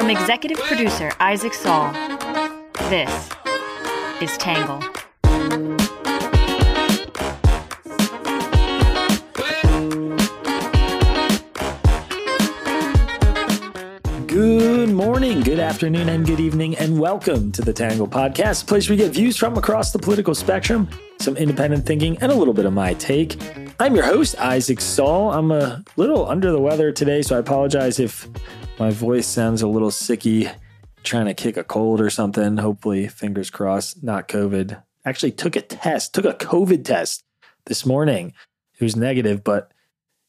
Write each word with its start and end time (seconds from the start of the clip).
From 0.00 0.08
executive 0.08 0.56
producer 0.60 1.12
Isaac 1.20 1.52
Saul, 1.52 1.92
this 2.88 3.28
is 4.22 4.34
Tangle. 4.38 4.80
Good 14.26 14.88
morning, 14.88 15.42
good 15.42 15.60
afternoon, 15.60 16.08
and 16.08 16.24
good 16.24 16.40
evening, 16.40 16.78
and 16.78 16.98
welcome 16.98 17.52
to 17.52 17.60
the 17.60 17.74
Tangle 17.74 18.08
Podcast, 18.08 18.62
a 18.62 18.66
place 18.66 18.88
where 18.88 18.96
we 18.96 19.04
get 19.04 19.12
views 19.12 19.36
from 19.36 19.58
across 19.58 19.92
the 19.92 19.98
political 19.98 20.34
spectrum, 20.34 20.88
some 21.18 21.36
independent 21.36 21.84
thinking, 21.84 22.16
and 22.22 22.32
a 22.32 22.34
little 22.34 22.54
bit 22.54 22.64
of 22.64 22.72
my 22.72 22.94
take. 22.94 23.36
I'm 23.78 23.94
your 23.94 24.06
host, 24.06 24.34
Isaac 24.38 24.80
Saul. 24.80 25.30
I'm 25.30 25.50
a 25.50 25.84
little 25.96 26.26
under 26.26 26.50
the 26.52 26.58
weather 26.58 26.90
today, 26.90 27.20
so 27.20 27.36
I 27.36 27.40
apologize 27.40 28.00
if 28.00 28.26
my 28.80 28.90
voice 28.90 29.26
sounds 29.26 29.60
a 29.60 29.68
little 29.68 29.90
sicky, 29.90 30.50
trying 31.02 31.26
to 31.26 31.34
kick 31.34 31.58
a 31.58 31.62
cold 31.62 32.00
or 32.00 32.08
something. 32.08 32.56
Hopefully, 32.56 33.08
fingers 33.08 33.50
crossed, 33.50 34.02
not 34.02 34.26
COVID. 34.26 34.82
Actually, 35.04 35.32
took 35.32 35.54
a 35.54 35.60
test, 35.60 36.14
took 36.14 36.24
a 36.24 36.32
COVID 36.32 36.82
test 36.82 37.22
this 37.66 37.84
morning. 37.84 38.32
It 38.78 38.82
was 38.82 38.96
negative, 38.96 39.44
but 39.44 39.70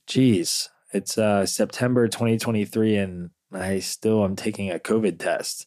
geez, 0.06 0.70
it's 0.92 1.18
uh, 1.18 1.46
September 1.46 2.10
2023, 2.10 2.98
and 2.98 3.30
I 3.54 3.80
still 3.80 4.26
am 4.26 4.36
taking 4.36 4.70
a 4.70 4.80
COVID 4.80 5.18
test. 5.18 5.66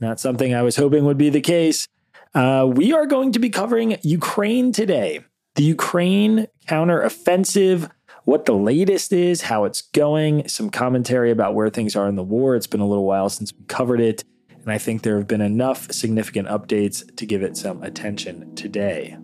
Not 0.00 0.18
something 0.18 0.52
I 0.52 0.62
was 0.62 0.74
hoping 0.74 1.04
would 1.04 1.16
be 1.16 1.30
the 1.30 1.40
case. 1.40 1.86
Uh, 2.34 2.68
we 2.68 2.92
are 2.92 3.06
going 3.06 3.30
to 3.30 3.38
be 3.38 3.48
covering 3.48 3.96
Ukraine 4.02 4.72
today. 4.72 5.20
The 5.54 5.62
Ukraine 5.62 6.48
counteroffensive, 6.66 7.90
what 8.24 8.46
the 8.46 8.54
latest 8.54 9.12
is, 9.12 9.42
how 9.42 9.64
it's 9.64 9.82
going, 9.82 10.48
some 10.48 10.70
commentary 10.70 11.30
about 11.30 11.54
where 11.54 11.68
things 11.68 11.94
are 11.94 12.08
in 12.08 12.16
the 12.16 12.22
war. 12.22 12.56
It's 12.56 12.66
been 12.66 12.80
a 12.80 12.86
little 12.86 13.04
while 13.04 13.28
since 13.28 13.52
we 13.52 13.64
covered 13.66 14.00
it, 14.00 14.24
and 14.48 14.72
I 14.72 14.78
think 14.78 15.02
there 15.02 15.18
have 15.18 15.28
been 15.28 15.42
enough 15.42 15.92
significant 15.92 16.48
updates 16.48 17.14
to 17.16 17.26
give 17.26 17.42
it 17.42 17.56
some 17.56 17.82
attention 17.82 18.54
today. 18.54 19.18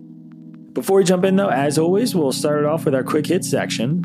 Before 0.73 0.99
we 0.99 1.05
jump 1.05 1.25
in, 1.25 1.37
though, 1.37 1.49
as 1.49 1.79
always, 1.79 2.15
we'll 2.15 2.33
start 2.33 2.61
it 2.61 2.67
off 2.67 2.85
with 2.85 2.95
our 2.95 3.03
quick 3.03 3.27
hit 3.27 3.45
section. 3.45 4.05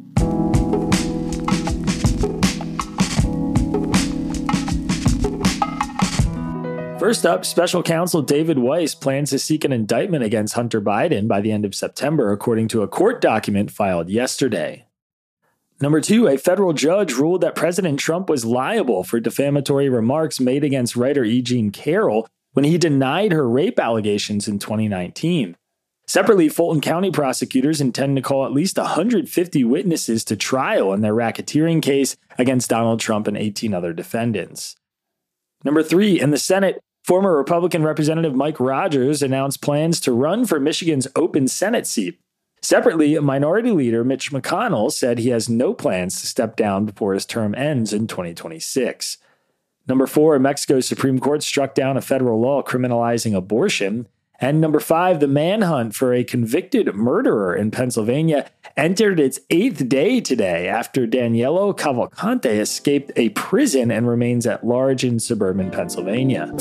First 6.98 7.23
up, 7.23 7.45
special 7.45 7.83
counsel 7.83 8.23
David 8.23 8.58
Weiss 8.58 8.95
plans 8.95 9.30
to 9.30 9.38
seek 9.38 9.64
an 9.64 9.72
indictment 9.72 10.23
against 10.23 10.55
Hunter 10.55 10.81
Biden 10.81 11.27
by 11.27 11.39
the 11.39 11.52
end 11.52 11.64
of 11.64 11.75
September, 11.75 12.31
according 12.31 12.67
to 12.70 12.81
a 12.81 12.88
court 12.88 13.22
document 13.22 13.70
filed 13.70 14.09
yesterday. 14.09 14.84
Number 15.81 16.00
two, 16.00 16.28
a 16.28 16.38
federal 16.38 16.73
judge 16.73 17.14
ruled 17.14 17.42
that 17.42 17.56
President 17.56 18.00
Trump 18.00 18.30
was 18.30 18.45
liable 18.45 19.04
for 19.04 19.20
defamatory 19.20 19.90
remarks 19.90 20.40
made 20.40 20.64
against 20.64 20.95
writer 20.95 21.23
E. 21.23 21.42
Jean 21.42 21.72
Carroll 21.72 22.28
when 22.54 22.66
he 22.66 22.78
denied 22.78 23.34
her 23.34 23.48
rape 23.50 23.80
allegations 23.80 24.48
in 24.48 24.59
2019. 24.59 25.58
Separately, 26.08 26.50
Fulton 26.50 26.82
County 26.82 27.12
prosecutors 27.12 27.82
intend 27.82 28.16
to 28.16 28.22
call 28.22 28.45
at 28.45 28.54
least 28.54 28.78
150 28.78 29.64
witnesses 29.64 30.23
to 30.26 30.38
trial 30.38 30.94
in 30.94 31.02
their 31.02 31.14
racketeering 31.14 31.82
case 31.82 32.16
against 32.38 32.70
Donald 32.70 33.00
Trump 33.00 33.28
and 33.28 33.36
18 33.36 33.73
other 33.73 33.92
defendants. 33.92 34.76
Number 35.64 35.82
three, 35.82 36.20
in 36.20 36.30
the 36.30 36.38
Senate, 36.38 36.80
former 37.04 37.36
Republican 37.36 37.84
Representative 37.84 38.36
Mike 38.36 38.60
Rogers 38.60 39.23
announced 39.23 39.62
plans 39.62 40.00
to 40.02 40.12
run 40.12 40.45
for 40.45 40.60
Michigan's 40.60 41.08
open 41.16 41.48
Senate 41.48 41.88
seat. 41.88 42.20
Separately, 42.66 43.19
Minority 43.19 43.69
Leader 43.69 44.03
Mitch 44.03 44.31
McConnell 44.31 44.91
said 44.91 45.19
he 45.19 45.30
has 45.30 45.47
no 45.47 45.71
plans 45.71 46.19
to 46.19 46.25
step 46.25 46.55
down 46.55 46.83
before 46.83 47.13
his 47.13 47.23
term 47.23 47.53
ends 47.53 47.94
in 47.94 48.08
2026. 48.08 49.19
Number 49.88 50.08
four, 50.08 50.39
Mexico's 50.39 50.88
Supreme 50.88 51.19
Court 51.19 51.43
struck 51.43 51.75
down 51.75 51.95
a 51.95 52.02
federal 52.02 52.41
law 52.41 52.63
criminalizing 52.63 53.36
abortion. 53.36 54.08
And 54.39 54.59
number 54.59 54.80
five, 54.80 55.20
the 55.20 55.27
manhunt 55.27 55.93
for 55.93 56.11
a 56.11 56.23
convicted 56.23 56.95
murderer 56.95 57.55
in 57.55 57.70
Pennsylvania 57.70 58.49
entered 58.75 59.20
its 59.20 59.42
eighth 59.52 59.87
day 59.87 60.20
today 60.20 60.67
after 60.67 61.05
Danelo 61.05 61.77
Cavalcante 61.77 62.48
escaped 62.48 63.11
a 63.15 63.30
prison 63.30 63.92
and 63.92 64.08
remains 64.08 64.48
at 64.48 64.65
large 64.65 65.04
in 65.04 65.20
suburban 65.20 65.70
Pennsylvania. 65.70 66.52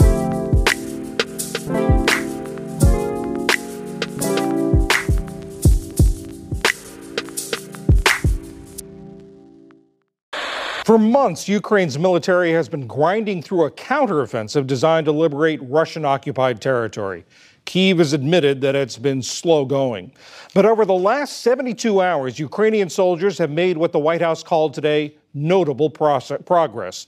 For 10.85 10.99
months, 10.99 11.49
Ukraine's 11.49 11.99
military 11.99 12.53
has 12.53 12.69
been 12.69 12.87
grinding 12.87 13.41
through 13.41 13.65
a 13.65 13.71
counteroffensive 13.71 14.67
designed 14.67 15.07
to 15.07 15.13
liberate 15.13 15.59
Russian 15.63 16.05
occupied 16.05 16.61
territory. 16.61 17.25
Kyiv 17.65 17.97
has 17.97 18.13
admitted 18.13 18.61
that 18.61 18.75
it's 18.75 18.99
been 18.99 19.23
slow 19.23 19.65
going. 19.65 20.13
But 20.53 20.67
over 20.67 20.85
the 20.85 20.93
last 20.93 21.39
72 21.39 22.03
hours, 22.03 22.39
Ukrainian 22.39 22.91
soldiers 22.91 23.39
have 23.39 23.51
made 23.51 23.79
what 23.79 23.93
the 23.93 23.99
White 23.99 24.21
House 24.21 24.43
called 24.43 24.75
today 24.75 25.17
notable 25.33 25.89
progress. 25.89 27.07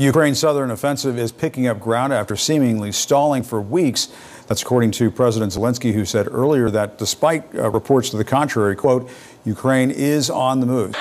Ukraine's 0.00 0.40
southern 0.40 0.72
offensive 0.72 1.16
is 1.16 1.30
picking 1.30 1.68
up 1.68 1.78
ground 1.78 2.12
after 2.12 2.34
seemingly 2.34 2.90
stalling 2.90 3.44
for 3.44 3.62
weeks. 3.62 4.08
That's 4.48 4.62
according 4.62 4.90
to 4.92 5.12
President 5.12 5.52
Zelensky, 5.52 5.92
who 5.92 6.04
said 6.04 6.26
earlier 6.28 6.70
that 6.70 6.98
despite 6.98 7.54
uh, 7.54 7.70
reports 7.70 8.10
to 8.10 8.16
the 8.16 8.24
contrary, 8.24 8.74
quote, 8.74 9.08
Ukraine 9.44 9.92
is 9.92 10.28
on 10.28 10.58
the 10.58 10.66
move. 10.66 10.96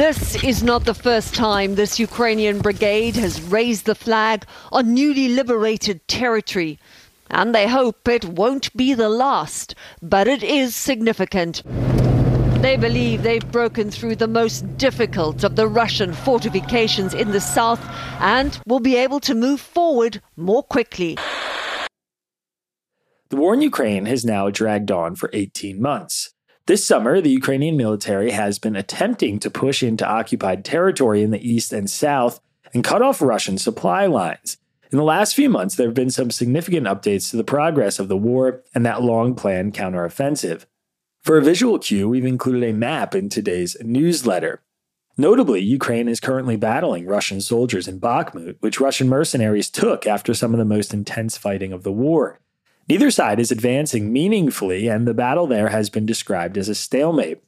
This 0.00 0.42
is 0.42 0.62
not 0.62 0.86
the 0.86 0.94
first 0.94 1.34
time 1.34 1.74
this 1.74 2.00
Ukrainian 2.00 2.60
brigade 2.60 3.16
has 3.16 3.42
raised 3.42 3.84
the 3.84 3.94
flag 3.94 4.46
on 4.72 4.94
newly 4.94 5.28
liberated 5.28 6.00
territory. 6.08 6.78
And 7.28 7.54
they 7.54 7.68
hope 7.68 8.08
it 8.08 8.24
won't 8.24 8.74
be 8.74 8.94
the 8.94 9.10
last, 9.10 9.74
but 10.00 10.26
it 10.26 10.42
is 10.42 10.74
significant. 10.74 11.62
They 12.62 12.78
believe 12.78 13.22
they've 13.22 13.52
broken 13.52 13.90
through 13.90 14.16
the 14.16 14.26
most 14.26 14.78
difficult 14.78 15.44
of 15.44 15.56
the 15.56 15.68
Russian 15.68 16.14
fortifications 16.14 17.12
in 17.12 17.32
the 17.32 17.40
south 17.42 17.86
and 18.20 18.58
will 18.66 18.80
be 18.80 18.96
able 18.96 19.20
to 19.20 19.34
move 19.34 19.60
forward 19.60 20.22
more 20.34 20.62
quickly. 20.62 21.18
The 23.28 23.36
war 23.36 23.52
in 23.52 23.60
Ukraine 23.60 24.06
has 24.06 24.24
now 24.24 24.48
dragged 24.48 24.90
on 24.90 25.14
for 25.14 25.28
18 25.34 25.78
months. 25.78 26.32
This 26.70 26.86
summer, 26.86 27.20
the 27.20 27.30
Ukrainian 27.30 27.76
military 27.76 28.30
has 28.30 28.60
been 28.60 28.76
attempting 28.76 29.40
to 29.40 29.50
push 29.50 29.82
into 29.82 30.06
occupied 30.06 30.64
territory 30.64 31.20
in 31.20 31.32
the 31.32 31.44
east 31.44 31.72
and 31.72 31.90
south 31.90 32.38
and 32.72 32.84
cut 32.84 33.02
off 33.02 33.20
Russian 33.20 33.58
supply 33.58 34.06
lines. 34.06 34.56
In 34.92 34.96
the 34.96 35.02
last 35.02 35.34
few 35.34 35.50
months, 35.50 35.74
there 35.74 35.88
have 35.88 35.96
been 35.96 36.12
some 36.12 36.30
significant 36.30 36.86
updates 36.86 37.28
to 37.30 37.36
the 37.36 37.42
progress 37.42 37.98
of 37.98 38.06
the 38.06 38.16
war 38.16 38.62
and 38.72 38.86
that 38.86 39.02
long 39.02 39.34
planned 39.34 39.74
counteroffensive. 39.74 40.66
For 41.24 41.36
a 41.36 41.42
visual 41.42 41.76
cue, 41.80 42.08
we've 42.08 42.24
included 42.24 42.62
a 42.62 42.72
map 42.72 43.16
in 43.16 43.28
today's 43.28 43.76
newsletter. 43.80 44.62
Notably, 45.18 45.60
Ukraine 45.62 46.06
is 46.06 46.20
currently 46.20 46.54
battling 46.54 47.04
Russian 47.04 47.40
soldiers 47.40 47.88
in 47.88 47.98
Bakhmut, 47.98 48.58
which 48.60 48.78
Russian 48.78 49.08
mercenaries 49.08 49.70
took 49.70 50.06
after 50.06 50.34
some 50.34 50.54
of 50.54 50.58
the 50.58 50.64
most 50.64 50.94
intense 50.94 51.36
fighting 51.36 51.72
of 51.72 51.82
the 51.82 51.90
war. 51.90 52.38
Neither 52.90 53.12
side 53.12 53.38
is 53.38 53.52
advancing 53.52 54.12
meaningfully, 54.12 54.88
and 54.88 55.06
the 55.06 55.14
battle 55.14 55.46
there 55.46 55.68
has 55.68 55.88
been 55.88 56.04
described 56.04 56.58
as 56.58 56.68
a 56.68 56.74
stalemate. 56.74 57.40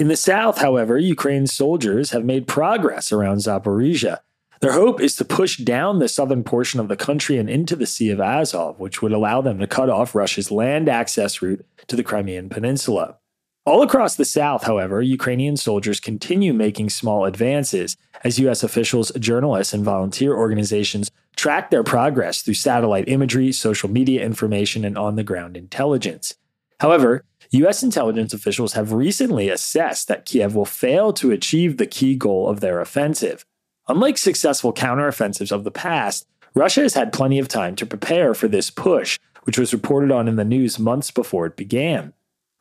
In 0.00 0.08
the 0.08 0.16
south, 0.16 0.58
however, 0.58 0.98
Ukraine's 0.98 1.54
soldiers 1.54 2.10
have 2.10 2.24
made 2.24 2.48
progress 2.48 3.12
around 3.12 3.36
Zaporizhia. 3.36 4.18
Their 4.60 4.72
hope 4.72 5.00
is 5.00 5.14
to 5.14 5.24
push 5.24 5.58
down 5.58 6.00
the 6.00 6.08
southern 6.08 6.42
portion 6.42 6.80
of 6.80 6.88
the 6.88 6.96
country 6.96 7.38
and 7.38 7.48
into 7.48 7.76
the 7.76 7.86
Sea 7.86 8.10
of 8.10 8.20
Azov, 8.20 8.80
which 8.80 9.00
would 9.00 9.12
allow 9.12 9.40
them 9.40 9.60
to 9.60 9.68
cut 9.68 9.90
off 9.90 10.16
Russia's 10.16 10.50
land 10.50 10.88
access 10.88 11.40
route 11.40 11.64
to 11.86 11.94
the 11.94 12.02
Crimean 12.02 12.48
Peninsula. 12.48 13.16
All 13.66 13.82
across 13.82 14.16
the 14.16 14.24
south, 14.24 14.64
however, 14.64 15.02
Ukrainian 15.02 15.56
soldiers 15.58 16.00
continue 16.00 16.54
making 16.54 16.88
small 16.88 17.26
advances 17.26 17.94
as 18.24 18.38
U.S. 18.38 18.62
officials, 18.62 19.12
journalists, 19.18 19.74
and 19.74 19.84
volunteer 19.84 20.34
organizations 20.34 21.10
track 21.36 21.70
their 21.70 21.84
progress 21.84 22.40
through 22.40 22.54
satellite 22.54 23.06
imagery, 23.06 23.52
social 23.52 23.90
media 23.90 24.24
information, 24.24 24.82
and 24.82 24.96
on 24.96 25.16
the 25.16 25.22
ground 25.22 25.58
intelligence. 25.58 26.34
However, 26.80 27.24
U.S. 27.50 27.82
intelligence 27.82 28.32
officials 28.32 28.72
have 28.72 28.92
recently 28.92 29.50
assessed 29.50 30.08
that 30.08 30.24
Kiev 30.24 30.54
will 30.54 30.64
fail 30.64 31.12
to 31.14 31.30
achieve 31.30 31.76
the 31.76 31.86
key 31.86 32.16
goal 32.16 32.48
of 32.48 32.60
their 32.60 32.80
offensive. 32.80 33.44
Unlike 33.88 34.16
successful 34.16 34.72
counteroffensives 34.72 35.52
of 35.52 35.64
the 35.64 35.70
past, 35.70 36.26
Russia 36.54 36.80
has 36.80 36.94
had 36.94 37.12
plenty 37.12 37.38
of 37.38 37.48
time 37.48 37.76
to 37.76 37.84
prepare 37.84 38.32
for 38.32 38.48
this 38.48 38.70
push, 38.70 39.18
which 39.42 39.58
was 39.58 39.74
reported 39.74 40.10
on 40.10 40.28
in 40.28 40.36
the 40.36 40.44
news 40.44 40.78
months 40.78 41.10
before 41.10 41.44
it 41.44 41.56
began. 41.56 42.14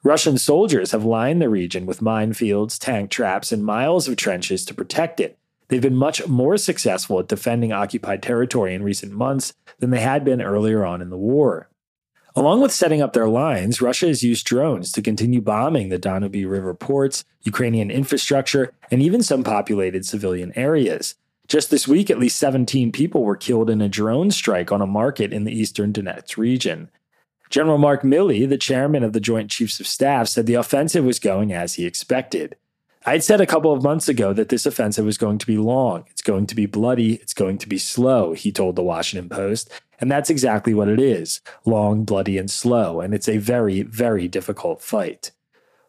Russian 0.04 0.38
soldiers 0.38 0.92
have 0.92 1.04
lined 1.04 1.42
the 1.42 1.50
region 1.50 1.86
with 1.86 2.00
minefields, 2.00 2.80
tank 2.80 3.12
traps, 3.12 3.52
and 3.52 3.66
miles 3.66 4.08
of 4.08 4.16
trenches 4.16 4.64
to 4.66 4.74
protect 4.74 5.20
it. 5.20 5.38
They've 5.68 5.82
been 5.82 5.96
much 5.96 6.26
more 6.26 6.58
successful 6.58 7.20
at 7.20 7.28
defending 7.28 7.74
occupied 7.74 8.24
territory 8.24 8.74
in 8.74 8.82
recent 8.82 9.12
months 9.12 9.54
than 9.80 9.90
they 9.90 10.00
had 10.00 10.24
been 10.24 10.42
earlier 10.42 10.86
on 10.86 11.02
in 11.02 11.10
the 11.10 11.18
war. 11.18 11.70
Along 12.34 12.62
with 12.62 12.72
setting 12.72 13.02
up 13.02 13.12
their 13.12 13.28
lines, 13.28 13.82
Russia 13.82 14.08
has 14.08 14.24
used 14.24 14.46
drones 14.46 14.94
to 14.94 15.02
continue 15.02 15.42
bombing 15.42 15.90
the 15.90 15.98
Danube 15.98 16.50
River 16.50 16.74
ports, 16.74 17.26
Ukrainian 17.42 17.92
infrastructure, 17.92 18.72
and 18.90 19.02
even 19.02 19.22
some 19.22 19.44
populated 19.44 20.06
civilian 20.06 20.54
areas. 20.56 21.16
Just 21.50 21.72
this 21.72 21.88
week, 21.88 22.10
at 22.10 22.20
least 22.20 22.38
17 22.38 22.92
people 22.92 23.24
were 23.24 23.36
killed 23.36 23.70
in 23.70 23.82
a 23.82 23.90
drone 23.90 24.32
strike 24.32 24.72
on 24.72 24.82
a 24.82 24.88
market 24.88 25.34
in 25.34 25.44
the 25.44 25.52
eastern 25.52 25.92
Donetsk 25.92 26.38
region. 26.38 26.90
General 27.50 27.80
Mark 27.80 28.04
Milley, 28.04 28.48
the 28.48 28.58
chairman 28.58 29.04
of 29.04 29.14
the 29.14 29.20
Joint 29.20 29.50
Chiefs 29.50 29.80
of 29.80 29.88
Staff, 29.88 30.28
said 30.28 30.46
the 30.46 30.54
offensive 30.54 31.04
was 31.04 31.20
going 31.20 31.52
as 31.52 31.76
he 31.76 31.86
expected. 31.86 32.56
I'd 33.06 33.24
said 33.24 33.42
a 33.42 33.48
couple 33.48 33.74
of 33.74 33.82
months 33.82 34.08
ago 34.08 34.34
that 34.34 34.50
this 34.50 34.66
offensive 34.66 35.06
was 35.06 35.18
going 35.18 35.40
to 35.40 35.48
be 35.48 35.58
long, 35.58 36.06
it's 36.12 36.22
going 36.22 36.46
to 36.48 36.56
be 36.56 36.66
bloody, 36.66 37.16
it's 37.16 37.34
going 37.34 37.58
to 37.60 37.68
be 37.68 37.78
slow, 37.78 38.34
he 38.34 38.52
told 38.52 38.76
the 38.76 38.84
Washington 38.84 39.30
Post. 39.30 39.72
And 40.00 40.12
that's 40.12 40.30
exactly 40.30 40.74
what 40.74 40.88
it 40.90 41.00
is 41.00 41.42
long, 41.66 42.04
bloody, 42.04 42.38
and 42.38 42.52
slow. 42.52 43.02
And 43.02 43.14
it's 43.14 43.28
a 43.28 43.38
very, 43.38 43.82
very 43.82 44.28
difficult 44.28 44.82
fight. 44.82 45.32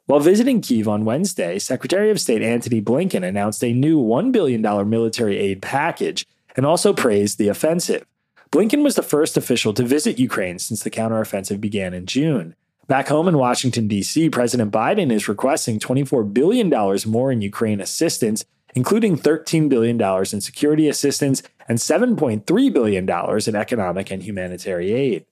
While 0.07 0.21
visiting 0.21 0.61
Kiev 0.61 0.89
on 0.89 1.05
Wednesday, 1.05 1.59
Secretary 1.59 2.11
of 2.11 2.21
State 2.21 2.43
Antony 2.43 2.81
Blinken 2.83 3.25
announced 3.25 3.63
a 3.63 3.73
new 3.73 4.01
$1 4.03 4.33
billion 4.33 4.63
military 4.89 5.37
aid 5.37 5.63
package 5.63 6.27
and 6.57 6.67
also 6.67 6.93
praised 6.93 7.39
the 7.39 7.49
offensive. 7.49 8.05
Blinken 8.53 8.83
was 8.83 8.97
the 8.97 9.03
first 9.03 9.37
official 9.37 9.73
to 9.75 9.85
visit 9.85 10.19
Ukraine 10.19 10.59
since 10.59 10.83
the 10.83 10.91
counteroffensive 10.91 11.61
began 11.61 11.95
in 11.95 12.07
June. 12.07 12.57
Back 12.89 13.07
home 13.07 13.29
in 13.29 13.39
Washington, 13.39 13.87
D.C., 13.87 14.29
President 14.31 14.73
Biden 14.73 15.13
is 15.13 15.29
requesting 15.29 15.79
$24 15.79 16.35
billion 16.35 16.69
more 17.07 17.31
in 17.31 17.43
Ukraine 17.43 17.81
assistance, 17.81 18.45
including 18.75 19.17
$13 19.17 19.69
billion 19.69 20.01
in 20.01 20.41
security 20.41 20.89
assistance 20.89 21.45
and 21.69 21.79
$7.3 21.79 22.73
billion 22.73 23.09
in 23.09 23.55
economic 23.55 24.11
and 24.11 24.25
humanitarian 24.25 24.97
aid. 24.97 25.27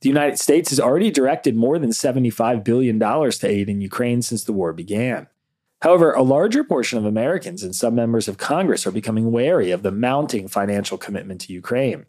The 0.00 0.08
United 0.08 0.40
States 0.40 0.70
has 0.70 0.80
already 0.80 1.12
directed 1.12 1.54
more 1.54 1.78
than 1.78 1.90
$75 1.90 2.64
billion 2.64 2.98
to 2.98 3.46
aid 3.46 3.68
in 3.68 3.80
Ukraine 3.80 4.20
since 4.20 4.42
the 4.42 4.52
war 4.52 4.72
began. 4.72 5.28
However, 5.82 6.12
a 6.12 6.22
larger 6.22 6.64
portion 6.64 6.98
of 6.98 7.04
Americans 7.04 7.62
and 7.62 7.74
some 7.74 7.94
members 7.94 8.26
of 8.26 8.36
Congress 8.36 8.84
are 8.84 8.92
becoming 8.92 9.30
wary 9.30 9.70
of 9.70 9.84
the 9.84 9.92
mounting 9.92 10.48
financial 10.48 10.98
commitment 10.98 11.40
to 11.42 11.52
Ukraine. 11.52 12.06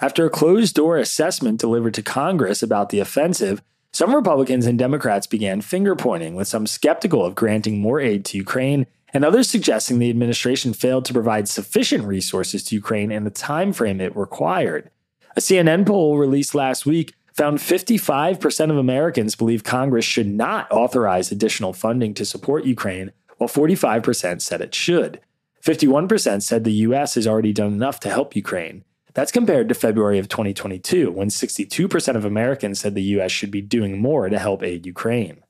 After 0.00 0.24
a 0.24 0.30
closed 0.30 0.76
door 0.76 0.96
assessment 0.96 1.58
delivered 1.58 1.94
to 1.94 2.02
Congress 2.02 2.62
about 2.62 2.90
the 2.90 3.00
offensive, 3.00 3.60
some 3.92 4.14
Republicans 4.14 4.64
and 4.64 4.78
Democrats 4.78 5.26
began 5.26 5.60
finger 5.60 5.96
pointing, 5.96 6.36
with 6.36 6.46
some 6.46 6.68
skeptical 6.68 7.24
of 7.24 7.34
granting 7.34 7.80
more 7.80 7.98
aid 7.98 8.24
to 8.26 8.36
Ukraine 8.36 8.86
and 9.12 9.24
others 9.24 9.48
suggesting 9.48 9.98
the 9.98 10.10
administration 10.10 10.72
failed 10.72 11.04
to 11.06 11.12
provide 11.12 11.48
sufficient 11.48 12.04
resources 12.04 12.62
to 12.64 12.76
Ukraine 12.76 13.10
in 13.10 13.24
the 13.24 13.30
time 13.30 13.72
frame 13.72 14.00
it 14.00 14.14
required. 14.14 14.90
A 15.36 15.40
CNN 15.40 15.86
poll 15.86 16.18
released 16.18 16.54
last 16.54 16.86
week 16.86 17.14
found 17.32 17.58
55% 17.58 18.70
of 18.70 18.76
Americans 18.76 19.34
believe 19.34 19.64
Congress 19.64 20.04
should 20.04 20.28
not 20.28 20.70
authorize 20.70 21.32
additional 21.32 21.72
funding 21.72 22.14
to 22.14 22.24
support 22.24 22.64
Ukraine, 22.64 23.10
while 23.38 23.48
45% 23.48 24.42
said 24.42 24.60
it 24.60 24.74
should. 24.74 25.20
51% 25.64 26.42
said 26.42 26.62
the 26.62 26.72
US 26.72 27.14
has 27.14 27.26
already 27.26 27.52
done 27.52 27.72
enough 27.72 27.98
to 28.00 28.10
help 28.10 28.36
Ukraine, 28.36 28.84
that's 29.18 29.32
compared 29.32 29.68
to 29.68 29.74
February 29.74 30.20
of 30.20 30.28
2022, 30.28 31.10
when 31.10 31.26
62% 31.26 32.14
of 32.14 32.24
Americans 32.24 32.78
said 32.78 32.94
the 32.94 33.02
US 33.02 33.32
should 33.32 33.50
be 33.50 33.60
doing 33.60 34.00
more 34.00 34.28
to 34.28 34.38
help 34.38 34.62
aid 34.62 34.86
Ukraine. 34.86 35.42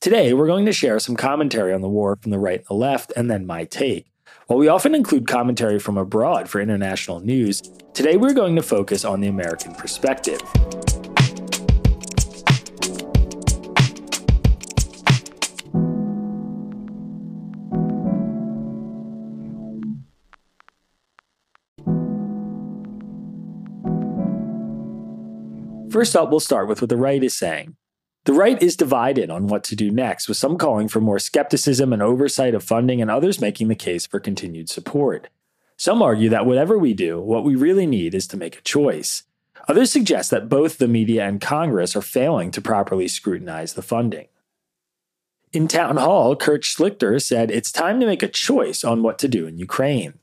Today, 0.00 0.32
we're 0.32 0.48
going 0.48 0.66
to 0.66 0.72
share 0.72 0.98
some 0.98 1.14
commentary 1.14 1.72
on 1.72 1.82
the 1.82 1.88
war 1.88 2.18
from 2.20 2.32
the 2.32 2.40
right 2.40 2.58
and 2.58 2.66
the 2.66 2.74
left, 2.74 3.12
and 3.14 3.30
then 3.30 3.46
my 3.46 3.62
take. 3.62 4.10
While 4.48 4.58
we 4.58 4.66
often 4.66 4.92
include 4.92 5.28
commentary 5.28 5.78
from 5.78 5.96
abroad 5.96 6.48
for 6.48 6.60
international 6.60 7.20
news, 7.20 7.62
today 7.94 8.16
we're 8.16 8.34
going 8.34 8.56
to 8.56 8.62
focus 8.62 9.04
on 9.04 9.20
the 9.20 9.28
American 9.28 9.72
perspective. 9.76 10.40
First 26.02 26.16
up, 26.16 26.30
we'll 26.30 26.40
start 26.40 26.66
with 26.66 26.82
what 26.82 26.88
the 26.88 26.96
right 26.96 27.22
is 27.22 27.36
saying. 27.36 27.76
The 28.24 28.32
right 28.32 28.60
is 28.60 28.74
divided 28.74 29.30
on 29.30 29.46
what 29.46 29.62
to 29.62 29.76
do 29.76 29.88
next, 29.88 30.26
with 30.26 30.36
some 30.36 30.58
calling 30.58 30.88
for 30.88 31.00
more 31.00 31.20
skepticism 31.20 31.92
and 31.92 32.02
oversight 32.02 32.56
of 32.56 32.64
funding, 32.64 33.00
and 33.00 33.08
others 33.08 33.40
making 33.40 33.68
the 33.68 33.76
case 33.76 34.04
for 34.04 34.18
continued 34.18 34.68
support. 34.68 35.28
Some 35.76 36.02
argue 36.02 36.28
that 36.28 36.44
whatever 36.44 36.76
we 36.76 36.92
do, 36.92 37.20
what 37.20 37.44
we 37.44 37.54
really 37.54 37.86
need 37.86 38.16
is 38.16 38.26
to 38.26 38.36
make 38.36 38.58
a 38.58 38.62
choice. 38.62 39.22
Others 39.68 39.92
suggest 39.92 40.32
that 40.32 40.48
both 40.48 40.78
the 40.78 40.88
media 40.88 41.24
and 41.24 41.40
Congress 41.40 41.94
are 41.94 42.02
failing 42.02 42.50
to 42.50 42.60
properly 42.60 43.06
scrutinize 43.06 43.74
the 43.74 43.80
funding. 43.80 44.26
In 45.52 45.68
Town 45.68 45.98
Hall, 45.98 46.34
Kurt 46.34 46.62
Schlichter 46.62 47.22
said 47.22 47.48
it's 47.48 47.70
time 47.70 48.00
to 48.00 48.06
make 48.06 48.24
a 48.24 48.28
choice 48.28 48.82
on 48.82 49.04
what 49.04 49.20
to 49.20 49.28
do 49.28 49.46
in 49.46 49.56
Ukraine. 49.56 50.14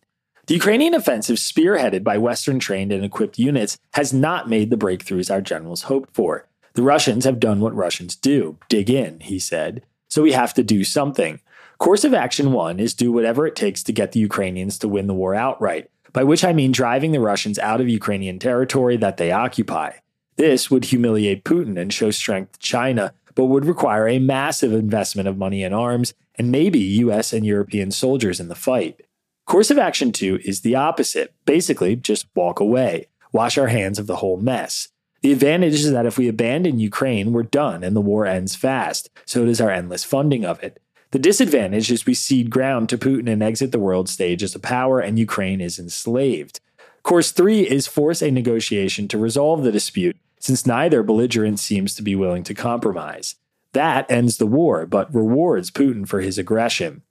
The 0.50 0.56
Ukrainian 0.56 0.96
offensive, 0.96 1.38
spearheaded 1.38 2.04
by 2.04 2.18
Western 2.18 2.58
trained 2.58 2.92
and 2.92 3.06
equipped 3.06 3.38
units, 3.38 3.78
has 3.94 4.12
not 4.12 4.50
made 4.50 4.72
the 4.72 4.78
breakthroughs 4.78 5.30
our 5.30 5.42
generals 5.42 5.84
hoped 5.84 6.16
for. 6.16 6.48
The 6.74 6.82
Russians 6.82 7.24
have 7.26 7.40
done 7.40 7.60
what 7.60 7.76
Russians 7.76 8.16
do 8.16 8.58
dig 8.68 8.90
in, 8.90 9.20
he 9.20 9.38
said. 9.38 9.84
So 10.08 10.24
we 10.24 10.32
have 10.32 10.56
to 10.56 10.64
do 10.64 10.84
something. 10.84 11.40
Course 11.78 12.04
of 12.04 12.16
action 12.16 12.52
one 12.52 12.80
is 12.80 12.96
do 12.96 13.12
whatever 13.12 13.46
it 13.46 13.56
takes 13.56 13.84
to 13.84 13.92
get 13.92 14.14
the 14.14 14.22
Ukrainians 14.22 14.80
to 14.80 14.88
win 14.88 15.06
the 15.06 15.14
war 15.14 15.36
outright, 15.36 15.92
by 16.14 16.24
which 16.24 16.44
I 16.44 16.52
mean 16.52 16.72
driving 16.72 17.12
the 17.12 17.20
Russians 17.20 17.60
out 17.60 17.80
of 17.80 17.88
Ukrainian 17.88 18.40
territory 18.40 18.98
that 18.98 19.18
they 19.18 19.32
occupy. 19.32 19.98
This 20.38 20.72
would 20.72 20.86
humiliate 20.86 21.44
Putin 21.44 21.80
and 21.80 21.94
show 21.94 22.10
strength 22.10 22.54
to 22.54 22.60
China, 22.60 23.14
but 23.36 23.46
would 23.46 23.66
require 23.66 24.08
a 24.08 24.18
massive 24.18 24.74
investment 24.74 25.28
of 25.28 25.38
money 25.38 25.64
and 25.64 25.76
arms, 25.76 26.16
and 26.40 26.52
maybe 26.52 26.80
US 26.80 27.34
and 27.34 27.46
European 27.46 27.92
soldiers 27.92 28.40
in 28.40 28.48
the 28.48 28.56
fight. 28.56 29.02
Course 29.50 29.72
of 29.72 29.80
action 29.80 30.12
two 30.12 30.40
is 30.46 30.62
the 30.62 30.76
opposite. 30.76 31.34
Basically, 31.46 31.96
just 31.96 32.28
walk 32.36 32.60
away, 32.60 33.08
wash 33.32 33.58
our 33.58 33.66
hands 33.66 33.98
of 33.98 34.06
the 34.06 34.18
whole 34.18 34.38
mess. 34.38 34.90
The 35.24 35.32
advantage 35.32 35.74
is 35.74 35.92
that 35.92 36.06
if 36.06 36.20
we 36.20 36.28
abandon 36.28 36.80
Ukraine, 36.80 37.34
we're 37.34 37.42
done 37.42 37.84
and 37.84 37.96
the 37.96 38.00
war 38.00 38.28
ends 38.28 38.56
fast. 38.56 39.10
So 39.26 39.46
does 39.46 39.60
our 39.60 39.72
endless 39.72 40.04
funding 40.04 40.46
of 40.46 40.62
it. 40.62 40.80
The 41.10 41.18
disadvantage 41.18 41.92
is 41.92 42.06
we 42.06 42.14
cede 42.14 42.52
ground 42.52 42.90
to 42.90 42.98
Putin 43.00 43.28
and 43.28 43.42
exit 43.42 43.72
the 43.72 43.80
world 43.80 44.08
stage 44.08 44.44
as 44.44 44.54
a 44.54 44.60
power, 44.60 45.00
and 45.00 45.18
Ukraine 45.18 45.62
is 45.62 45.80
enslaved. 45.80 46.60
Course 47.02 47.32
three 47.32 47.62
is 47.62 47.88
force 47.88 48.22
a 48.22 48.30
negotiation 48.30 49.08
to 49.08 49.18
resolve 49.18 49.64
the 49.64 49.72
dispute, 49.72 50.18
since 50.40 50.68
neither 50.68 51.02
belligerent 51.02 51.60
seems 51.60 51.96
to 51.96 52.04
be 52.04 52.16
willing 52.16 52.44
to 52.44 52.54
compromise. 52.54 53.34
That 53.74 54.12
ends 54.12 54.38
the 54.38 54.46
war, 54.46 54.86
but 54.86 55.12
rewards 55.12 55.72
Putin 55.72 56.08
for 56.08 56.22
his 56.22 56.38
aggression. 56.38 57.02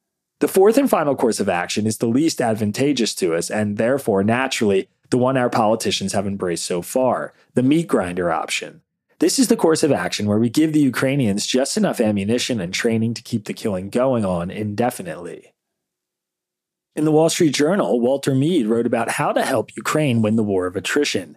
The 0.41 0.49
fourth 0.49 0.79
and 0.79 0.89
final 0.89 1.17
course 1.17 1.41
of 1.41 1.49
action 1.49 1.87
is 1.87 1.99
the 1.99 2.07
least 2.07 2.41
advantageous 2.41 3.15
to 3.17 3.35
us, 3.35 3.51
and 3.51 3.77
therefore, 3.77 4.23
naturally, 4.23 4.89
the 5.11 5.19
one 5.19 5.37
our 5.37 5.51
politicians 5.51 6.13
have 6.13 6.27
embraced 6.27 6.65
so 6.65 6.81
far 6.81 7.33
the 7.55 7.63
meat 7.63 7.89
grinder 7.89 8.31
option. 8.31 8.83
This 9.19 9.41
is 9.41 9.49
the 9.49 9.57
course 9.57 9.83
of 9.83 9.91
action 9.91 10.27
where 10.27 10.39
we 10.39 10.49
give 10.49 10.73
the 10.73 10.81
Ukrainians 10.81 11.45
just 11.45 11.77
enough 11.77 12.01
ammunition 12.01 12.61
and 12.61 12.73
training 12.73 13.15
to 13.15 13.23
keep 13.23 13.47
the 13.47 13.53
killing 13.53 13.91
going 13.91 14.25
on 14.25 14.49
indefinitely. 14.49 15.55
In 16.95 17.05
the 17.05 17.13
Wall 17.13 17.29
Street 17.29 17.55
Journal, 17.55 17.99
Walter 17.99 18.35
Mead 18.35 18.67
wrote 18.67 18.87
about 18.87 19.11
how 19.11 19.33
to 19.33 19.45
help 19.45 19.77
Ukraine 19.77 20.23
win 20.23 20.37
the 20.37 20.45
war 20.45 20.67
of 20.67 20.77
attrition. 20.77 21.37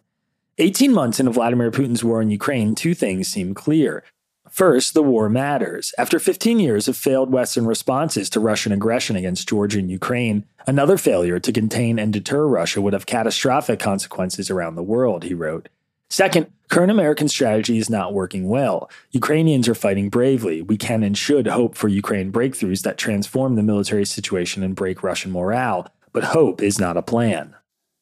18 0.60 0.94
months 0.94 1.20
into 1.20 1.32
Vladimir 1.32 1.72
Putin's 1.72 2.04
war 2.04 2.22
in 2.22 2.30
Ukraine, 2.30 2.76
two 2.76 2.94
things 2.94 3.28
seem 3.28 3.56
clear. 3.56 4.04
First, 4.52 4.94
the 4.94 5.02
war 5.02 5.30
matters. 5.30 5.94
After 5.98 6.20
15 6.20 6.60
years 6.60 6.90
of 6.90 6.98
failed 6.98 7.32
Western 7.32 7.66
responses 7.66 8.30
to 8.32 8.42
Russian 8.42 8.74
aggression 8.74 9.16
against 9.16 9.48
Georgia 9.48 9.80
and 9.80 9.90
Ukraine, 9.90 10.44
another 10.68 10.98
failure 10.98 11.40
to 11.40 11.54
contain 11.54 11.98
and 11.98 12.12
deter 12.12 12.46
Russia 12.46 12.82
would 12.82 12.92
have 12.92 13.06
catastrophic 13.06 13.80
consequences 13.80 14.52
around 14.52 14.76
the 14.76 14.84
world, 14.84 15.24
he 15.24 15.34
wrote. 15.34 15.70
Second, 16.10 16.52
current 16.68 16.92
American 16.92 17.30
strategy 17.30 17.78
is 17.78 17.90
not 17.90 18.14
working 18.14 18.50
well. 18.50 18.92
Ukrainians 19.12 19.70
are 19.70 19.74
fighting 19.74 20.10
bravely. 20.10 20.62
We 20.62 20.76
can 20.76 21.02
and 21.02 21.18
should 21.18 21.48
hope 21.48 21.76
for 21.78 21.88
Ukraine 21.88 22.30
breakthroughs 22.30 22.82
that 22.82 22.98
transform 22.98 23.56
the 23.56 23.64
military 23.64 24.06
situation 24.06 24.64
and 24.64 24.76
break 24.76 25.02
Russian 25.02 25.32
morale, 25.32 25.88
but 26.12 26.26
hope 26.26 26.62
is 26.62 26.78
not 26.78 26.98
a 26.98 27.02
plan. 27.02 27.56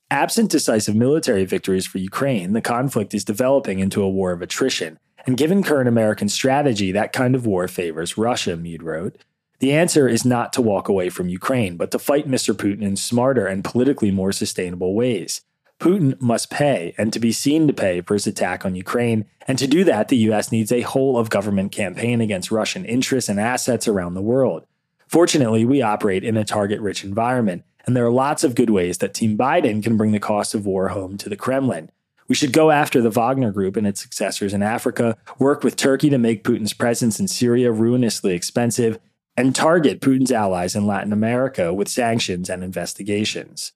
Absent 0.09 0.49
decisive 0.49 0.95
military 0.95 1.45
victories 1.45 1.85
for 1.85 1.99
Ukraine, 1.99 2.53
the 2.53 2.61
conflict 2.61 3.13
is 3.13 3.23
developing 3.23 3.77
into 3.77 4.01
a 4.01 4.09
war 4.09 4.31
of 4.31 4.41
attrition 4.41 4.97
and 5.25 5.37
given 5.37 5.63
current 5.63 5.89
American 5.89 6.29
strategy, 6.29 6.91
that 6.91 7.13
kind 7.13 7.35
of 7.35 7.45
war 7.45 7.67
favors 7.67 8.17
Russia, 8.17 8.55
Mead 8.55 8.83
wrote. 8.83 9.17
The 9.59 9.73
answer 9.73 10.07
is 10.07 10.23
not 10.23 10.53
to 10.53 10.61
walk 10.61 10.87
away 10.87 11.09
from 11.09 11.27
Ukraine, 11.27 11.75
but 11.75 11.91
to 11.91 11.99
fight 11.99 12.27
Mr. 12.27 12.53
Putin 12.53 12.81
in 12.81 12.95
smarter 12.95 13.45
and 13.45 13.63
politically 13.63 14.11
more 14.11 14.31
sustainable 14.31 14.95
ways. 14.95 15.41
Putin 15.79 16.19
must 16.21 16.49
pay, 16.49 16.93
and 16.97 17.11
to 17.13 17.19
be 17.19 17.31
seen 17.31 17.67
to 17.67 17.73
pay 17.73 18.01
for 18.01 18.13
his 18.13 18.27
attack 18.27 18.65
on 18.65 18.75
Ukraine. 18.75 19.25
And 19.47 19.57
to 19.57 19.67
do 19.67 19.83
that, 19.85 20.09
the 20.09 20.17
US 20.29 20.51
needs 20.51 20.71
a 20.71 20.81
whole 20.81 21.17
of 21.17 21.29
government 21.29 21.71
campaign 21.71 22.19
against 22.21 22.51
Russian 22.51 22.85
interests 22.85 23.29
and 23.29 23.39
assets 23.39 23.87
around 23.87 24.13
the 24.13 24.21
world. 24.21 24.65
Fortunately, 25.07 25.65
we 25.65 25.81
operate 25.81 26.23
in 26.23 26.37
a 26.37 26.45
target 26.45 26.81
rich 26.81 27.03
environment, 27.03 27.63
and 27.85 27.95
there 27.95 28.05
are 28.05 28.11
lots 28.11 28.43
of 28.43 28.55
good 28.55 28.69
ways 28.69 28.99
that 28.99 29.13
Team 29.13 29.37
Biden 29.37 29.81
can 29.81 29.97
bring 29.97 30.11
the 30.11 30.19
cost 30.19 30.53
of 30.53 30.65
war 30.65 30.89
home 30.89 31.17
to 31.17 31.29
the 31.29 31.37
Kremlin. 31.37 31.89
We 32.29 32.35
should 32.35 32.53
go 32.53 32.69
after 32.69 33.01
the 33.01 33.09
Wagner 33.09 33.51
Group 33.51 33.75
and 33.75 33.87
its 33.87 33.99
successors 33.99 34.53
in 34.53 34.61
Africa, 34.61 35.17
work 35.39 35.63
with 35.63 35.75
Turkey 35.75 36.11
to 36.11 36.19
make 36.19 36.43
Putin's 36.43 36.73
presence 36.73 37.19
in 37.19 37.27
Syria 37.27 37.71
ruinously 37.71 38.33
expensive, 38.33 38.99
and 39.35 39.55
target 39.55 39.99
Putin's 39.99 40.31
allies 40.31 40.75
in 40.75 40.85
Latin 40.85 41.11
America 41.11 41.73
with 41.73 41.87
sanctions 41.89 42.47
and 42.47 42.63
investigations. 42.63 43.73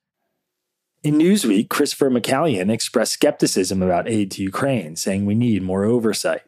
In 1.02 1.16
Newsweek, 1.16 1.68
Christopher 1.68 2.12
McCallion 2.12 2.72
expressed 2.72 3.14
skepticism 3.14 3.82
about 3.82 4.08
aid 4.08 4.30
to 4.32 4.44
Ukraine, 4.44 4.96
saying 4.96 5.26
we 5.26 5.36
need 5.36 5.64
more 5.64 5.84
oversight. 5.84 6.44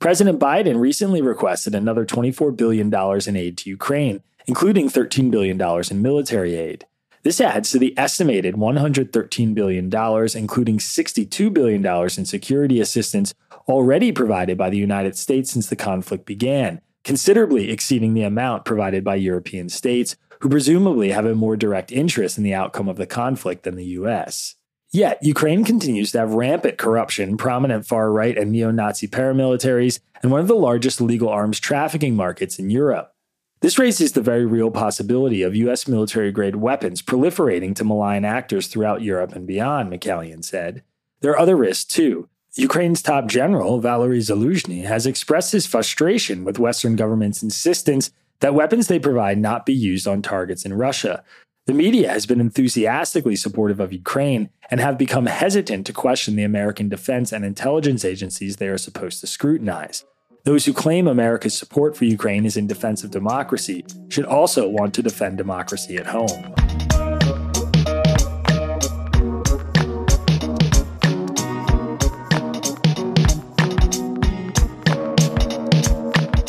President 0.00 0.40
Biden 0.40 0.80
recently 0.80 1.22
requested 1.22 1.74
another 1.74 2.04
$24 2.04 2.56
billion 2.56 2.92
in 3.26 3.36
aid 3.36 3.56
to 3.58 3.70
Ukraine, 3.70 4.22
including 4.46 4.88
$13 4.88 5.30
billion 5.30 5.60
in 5.88 6.02
military 6.02 6.56
aid. 6.56 6.84
This 7.28 7.42
adds 7.42 7.70
to 7.72 7.78
the 7.78 7.92
estimated 7.98 8.54
$113 8.54 9.54
billion, 9.54 9.84
including 9.84 10.78
$62 10.78 11.52
billion 11.52 11.84
in 11.84 12.24
security 12.24 12.80
assistance 12.80 13.34
already 13.68 14.12
provided 14.12 14.56
by 14.56 14.70
the 14.70 14.78
United 14.78 15.14
States 15.14 15.50
since 15.50 15.66
the 15.66 15.76
conflict 15.76 16.24
began, 16.24 16.80
considerably 17.04 17.70
exceeding 17.70 18.14
the 18.14 18.22
amount 18.22 18.64
provided 18.64 19.04
by 19.04 19.16
European 19.16 19.68
states, 19.68 20.16
who 20.40 20.48
presumably 20.48 21.10
have 21.10 21.26
a 21.26 21.34
more 21.34 21.54
direct 21.54 21.92
interest 21.92 22.38
in 22.38 22.44
the 22.44 22.54
outcome 22.54 22.88
of 22.88 22.96
the 22.96 23.04
conflict 23.04 23.64
than 23.64 23.76
the 23.76 23.98
US. 24.00 24.54
Yet, 24.90 25.18
Ukraine 25.20 25.64
continues 25.66 26.12
to 26.12 26.20
have 26.20 26.32
rampant 26.32 26.78
corruption, 26.78 27.36
prominent 27.36 27.86
far 27.86 28.10
right 28.10 28.38
and 28.38 28.52
neo 28.52 28.70
Nazi 28.70 29.06
paramilitaries, 29.06 30.00
and 30.22 30.32
one 30.32 30.40
of 30.40 30.48
the 30.48 30.54
largest 30.54 30.98
legal 30.98 31.28
arms 31.28 31.60
trafficking 31.60 32.16
markets 32.16 32.58
in 32.58 32.70
Europe. 32.70 33.12
This 33.60 33.78
raises 33.78 34.12
the 34.12 34.20
very 34.20 34.46
real 34.46 34.70
possibility 34.70 35.42
of 35.42 35.56
U.S. 35.56 35.88
military 35.88 36.30
grade 36.30 36.56
weapons 36.56 37.02
proliferating 37.02 37.74
to 37.74 37.84
malign 37.84 38.24
actors 38.24 38.68
throughout 38.68 39.02
Europe 39.02 39.32
and 39.32 39.46
beyond, 39.46 39.92
McCallion 39.92 40.44
said. 40.44 40.84
There 41.20 41.32
are 41.32 41.38
other 41.38 41.56
risks, 41.56 41.84
too. 41.84 42.28
Ukraine's 42.54 43.02
top 43.02 43.26
general, 43.26 43.80
Valery 43.80 44.20
Zaluzhny, 44.20 44.84
has 44.84 45.06
expressed 45.06 45.52
his 45.52 45.66
frustration 45.66 46.44
with 46.44 46.58
Western 46.58 46.94
governments' 46.94 47.42
insistence 47.42 48.12
that 48.40 48.54
weapons 48.54 48.86
they 48.86 49.00
provide 49.00 49.38
not 49.38 49.66
be 49.66 49.74
used 49.74 50.06
on 50.06 50.22
targets 50.22 50.64
in 50.64 50.72
Russia. 50.72 51.24
The 51.66 51.74
media 51.74 52.08
has 52.10 52.26
been 52.26 52.40
enthusiastically 52.40 53.36
supportive 53.36 53.80
of 53.80 53.92
Ukraine 53.92 54.50
and 54.70 54.80
have 54.80 54.96
become 54.96 55.26
hesitant 55.26 55.86
to 55.86 55.92
question 55.92 56.36
the 56.36 56.44
American 56.44 56.88
defense 56.88 57.32
and 57.32 57.44
intelligence 57.44 58.04
agencies 58.04 58.56
they 58.56 58.68
are 58.68 58.78
supposed 58.78 59.20
to 59.20 59.26
scrutinize. 59.26 60.04
Those 60.44 60.64
who 60.64 60.72
claim 60.72 61.08
America's 61.08 61.56
support 61.56 61.96
for 61.96 62.04
Ukraine 62.04 62.46
is 62.46 62.56
in 62.56 62.66
defense 62.66 63.04
of 63.04 63.10
democracy 63.10 63.84
should 64.08 64.24
also 64.24 64.68
want 64.68 64.94
to 64.94 65.02
defend 65.02 65.36
democracy 65.36 65.96
at 65.96 66.06
home. 66.06 66.54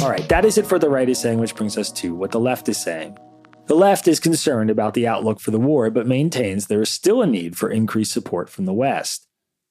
All 0.02 0.10
right, 0.10 0.28
that 0.30 0.46
is 0.46 0.58
it 0.58 0.66
for 0.66 0.80
the 0.80 0.90
right 0.90 1.10
is 1.10 1.20
saying, 1.20 1.40
which 1.40 1.56
brings 1.56 1.78
us 1.78 1.92
to 1.94 2.16
what 2.16 2.32
the 2.32 2.40
left 2.40 2.70
is 2.70 2.78
saying. 2.78 3.18
The 3.66 3.76
left 3.76 4.08
is 4.08 4.20
concerned 4.20 4.70
about 4.70 4.94
the 4.94 5.06
outlook 5.08 5.40
for 5.40 5.52
the 5.52 5.60
war, 5.60 5.92
but 5.92 6.08
maintains 6.08 6.68
there 6.68 6.82
is 6.82 6.90
still 6.90 7.22
a 7.22 7.28
need 7.28 7.58
for 7.58 7.70
increased 7.70 8.12
support 8.12 8.50
from 8.50 8.66
the 8.66 8.74
West. 8.74 9.29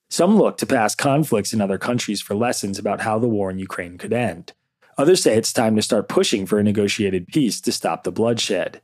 Some 0.09 0.37
look 0.37 0.57
to 0.57 0.65
past 0.65 0.97
conflicts 0.97 1.53
in 1.53 1.61
other 1.61 1.77
countries 1.77 2.21
for 2.21 2.35
lessons 2.35 2.79
about 2.79 3.01
how 3.01 3.19
the 3.19 3.27
war 3.27 3.51
in 3.51 3.59
Ukraine 3.59 3.97
could 3.97 4.13
end. 4.13 4.53
Others 4.97 5.23
say 5.23 5.37
it's 5.37 5.53
time 5.53 5.75
to 5.75 5.81
start 5.81 6.09
pushing 6.09 6.45
for 6.45 6.59
a 6.59 6.63
negotiated 6.63 7.27
peace 7.27 7.61
to 7.61 7.71
stop 7.71 8.03
the 8.03 8.11
bloodshed. 8.11 8.81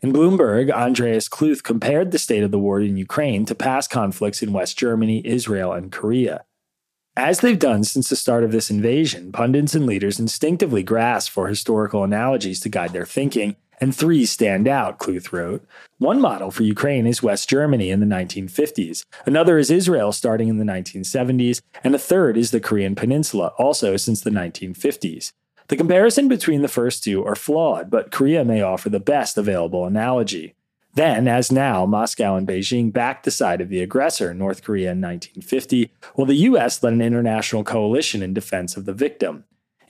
In 0.00 0.12
Bloomberg, 0.12 0.70
Andreas 0.70 1.28
Kluth 1.28 1.62
compared 1.62 2.10
the 2.10 2.18
state 2.18 2.42
of 2.42 2.50
the 2.50 2.58
war 2.58 2.80
in 2.80 2.96
Ukraine 2.96 3.46
to 3.46 3.54
past 3.54 3.88
conflicts 3.88 4.42
in 4.42 4.52
West 4.52 4.76
Germany, 4.76 5.22
Israel, 5.24 5.72
and 5.72 5.90
Korea. 5.90 6.44
As 7.16 7.40
they've 7.40 7.58
done 7.58 7.84
since 7.84 8.08
the 8.08 8.16
start 8.16 8.42
of 8.42 8.52
this 8.52 8.70
invasion, 8.70 9.32
pundits 9.32 9.74
and 9.74 9.86
leaders 9.86 10.18
instinctively 10.18 10.82
grasp 10.82 11.32
for 11.32 11.48
historical 11.48 12.04
analogies 12.04 12.60
to 12.60 12.68
guide 12.68 12.92
their 12.92 13.06
thinking 13.06 13.56
and 13.82 13.96
three 13.96 14.24
stand 14.24 14.68
out, 14.68 15.00
Kluth 15.00 15.32
wrote. 15.32 15.66
One 15.98 16.20
model 16.20 16.52
for 16.52 16.62
Ukraine 16.62 17.04
is 17.04 17.20
West 17.20 17.50
Germany 17.50 17.90
in 17.90 17.98
the 17.98 18.06
1950s, 18.06 19.04
another 19.26 19.58
is 19.58 19.72
Israel 19.72 20.12
starting 20.12 20.46
in 20.46 20.58
the 20.58 20.64
1970s, 20.64 21.60
and 21.82 21.92
a 21.92 21.98
third 21.98 22.36
is 22.36 22.52
the 22.52 22.60
Korean 22.60 22.94
Peninsula, 22.94 23.48
also 23.58 23.96
since 23.96 24.20
the 24.20 24.30
1950s. 24.30 25.32
The 25.66 25.76
comparison 25.76 26.28
between 26.28 26.62
the 26.62 26.68
first 26.68 27.02
two 27.02 27.24
are 27.24 27.34
flawed, 27.34 27.90
but 27.90 28.12
Korea 28.12 28.44
may 28.44 28.62
offer 28.62 28.88
the 28.88 29.00
best 29.00 29.36
available 29.36 29.84
analogy. 29.84 30.54
Then, 30.94 31.26
as 31.26 31.50
now, 31.50 31.84
Moscow 31.84 32.36
and 32.36 32.46
Beijing 32.46 32.92
backed 32.92 33.24
the 33.24 33.32
side 33.32 33.60
of 33.60 33.68
the 33.68 33.82
aggressor, 33.82 34.32
North 34.32 34.62
Korea 34.62 34.92
in 34.92 35.00
1950, 35.00 35.90
while 36.14 36.26
the 36.26 36.46
US 36.50 36.80
led 36.84 36.92
an 36.92 37.02
international 37.02 37.64
coalition 37.64 38.22
in 38.22 38.32
defense 38.32 38.76
of 38.76 38.84
the 38.84 38.94
victim. 38.94 39.42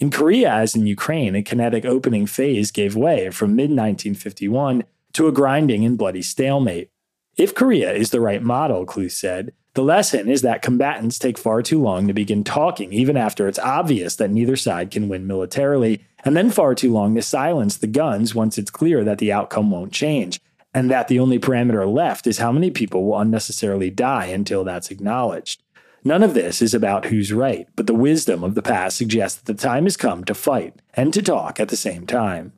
In 0.02 0.10
Korea, 0.10 0.52
as 0.52 0.74
in 0.74 0.84
Ukraine, 0.84 1.36
a 1.36 1.44
kinetic 1.44 1.84
opening 1.84 2.26
phase 2.26 2.72
gave 2.72 2.96
way 2.96 3.30
from 3.30 3.54
mid 3.54 3.70
1951 3.70 4.82
to 5.12 5.28
a 5.28 5.32
grinding 5.32 5.84
and 5.84 5.96
bloody 5.96 6.22
stalemate. 6.22 6.90
If 7.36 7.54
Korea 7.54 7.92
is 7.92 8.10
the 8.10 8.20
right 8.20 8.42
model, 8.42 8.84
Kluth 8.84 9.12
said, 9.12 9.52
the 9.74 9.84
lesson 9.84 10.28
is 10.28 10.42
that 10.42 10.60
combatants 10.60 11.20
take 11.20 11.38
far 11.38 11.62
too 11.62 11.80
long 11.80 12.08
to 12.08 12.14
begin 12.14 12.42
talking, 12.42 12.92
even 12.92 13.16
after 13.16 13.46
it's 13.46 13.60
obvious 13.60 14.16
that 14.16 14.32
neither 14.32 14.56
side 14.56 14.90
can 14.90 15.08
win 15.08 15.28
militarily, 15.28 16.04
and 16.24 16.36
then 16.36 16.50
far 16.50 16.74
too 16.74 16.92
long 16.92 17.14
to 17.14 17.22
silence 17.22 17.76
the 17.76 17.86
guns 17.86 18.34
once 18.34 18.58
it's 18.58 18.72
clear 18.72 19.04
that 19.04 19.18
the 19.18 19.30
outcome 19.30 19.70
won't 19.70 19.92
change, 19.92 20.40
and 20.74 20.90
that 20.90 21.06
the 21.06 21.20
only 21.20 21.38
parameter 21.38 21.86
left 21.86 22.26
is 22.26 22.38
how 22.38 22.50
many 22.50 22.72
people 22.72 23.04
will 23.04 23.20
unnecessarily 23.20 23.88
die 23.88 24.26
until 24.26 24.64
that's 24.64 24.90
acknowledged. 24.90 25.62
None 26.04 26.22
of 26.22 26.34
this 26.34 26.60
is 26.60 26.74
about 26.74 27.06
who's 27.06 27.32
right, 27.32 27.68
but 27.76 27.86
the 27.86 27.94
wisdom 27.94 28.42
of 28.42 28.54
the 28.54 28.62
past 28.62 28.96
suggests 28.96 29.40
that 29.40 29.56
the 29.56 29.62
time 29.62 29.84
has 29.84 29.96
come 29.96 30.24
to 30.24 30.34
fight 30.34 30.74
and 30.94 31.14
to 31.14 31.22
talk 31.22 31.60
at 31.60 31.68
the 31.68 31.76
same 31.76 32.06
time. 32.06 32.54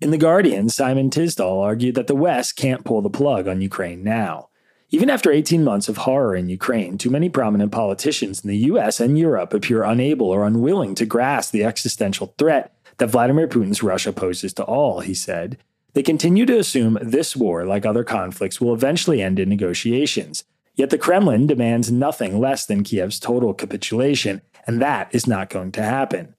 In 0.00 0.10
The 0.10 0.18
Guardian, 0.18 0.68
Simon 0.68 1.10
Tisdall 1.10 1.60
argued 1.60 1.94
that 1.96 2.06
the 2.06 2.14
West 2.14 2.56
can't 2.56 2.84
pull 2.84 3.02
the 3.02 3.10
plug 3.10 3.48
on 3.48 3.60
Ukraine 3.60 4.04
now. 4.04 4.48
Even 4.90 5.08
after 5.08 5.32
18 5.32 5.64
months 5.64 5.88
of 5.88 5.98
horror 5.98 6.36
in 6.36 6.48
Ukraine, 6.48 6.98
too 6.98 7.10
many 7.10 7.28
prominent 7.28 7.72
politicians 7.72 8.44
in 8.44 8.48
the 8.48 8.58
US 8.58 9.00
and 9.00 9.18
Europe 9.18 9.54
appear 9.54 9.82
unable 9.82 10.28
or 10.28 10.46
unwilling 10.46 10.94
to 10.96 11.06
grasp 11.06 11.50
the 11.50 11.64
existential 11.64 12.34
threat 12.36 12.74
that 12.98 13.10
Vladimir 13.10 13.48
Putin's 13.48 13.82
Russia 13.82 14.12
poses 14.12 14.52
to 14.54 14.64
all, 14.64 15.00
he 15.00 15.14
said. 15.14 15.56
They 15.94 16.02
continue 16.02 16.46
to 16.46 16.58
assume 16.58 16.98
this 17.00 17.34
war, 17.36 17.64
like 17.64 17.86
other 17.86 18.04
conflicts, 18.04 18.60
will 18.60 18.74
eventually 18.74 19.22
end 19.22 19.38
in 19.38 19.48
negotiations, 19.48 20.44
Yet 20.74 20.90
the 20.90 20.98
Kremlin 20.98 21.46
demands 21.46 21.92
nothing 21.92 22.40
less 22.40 22.64
than 22.64 22.84
Kiev's 22.84 23.20
total 23.20 23.52
capitulation, 23.54 24.42
and 24.66 24.80
that 24.80 25.14
is 25.14 25.26
not 25.26 25.50
going 25.50 25.72
to 25.72 25.82
happen. 25.82 26.34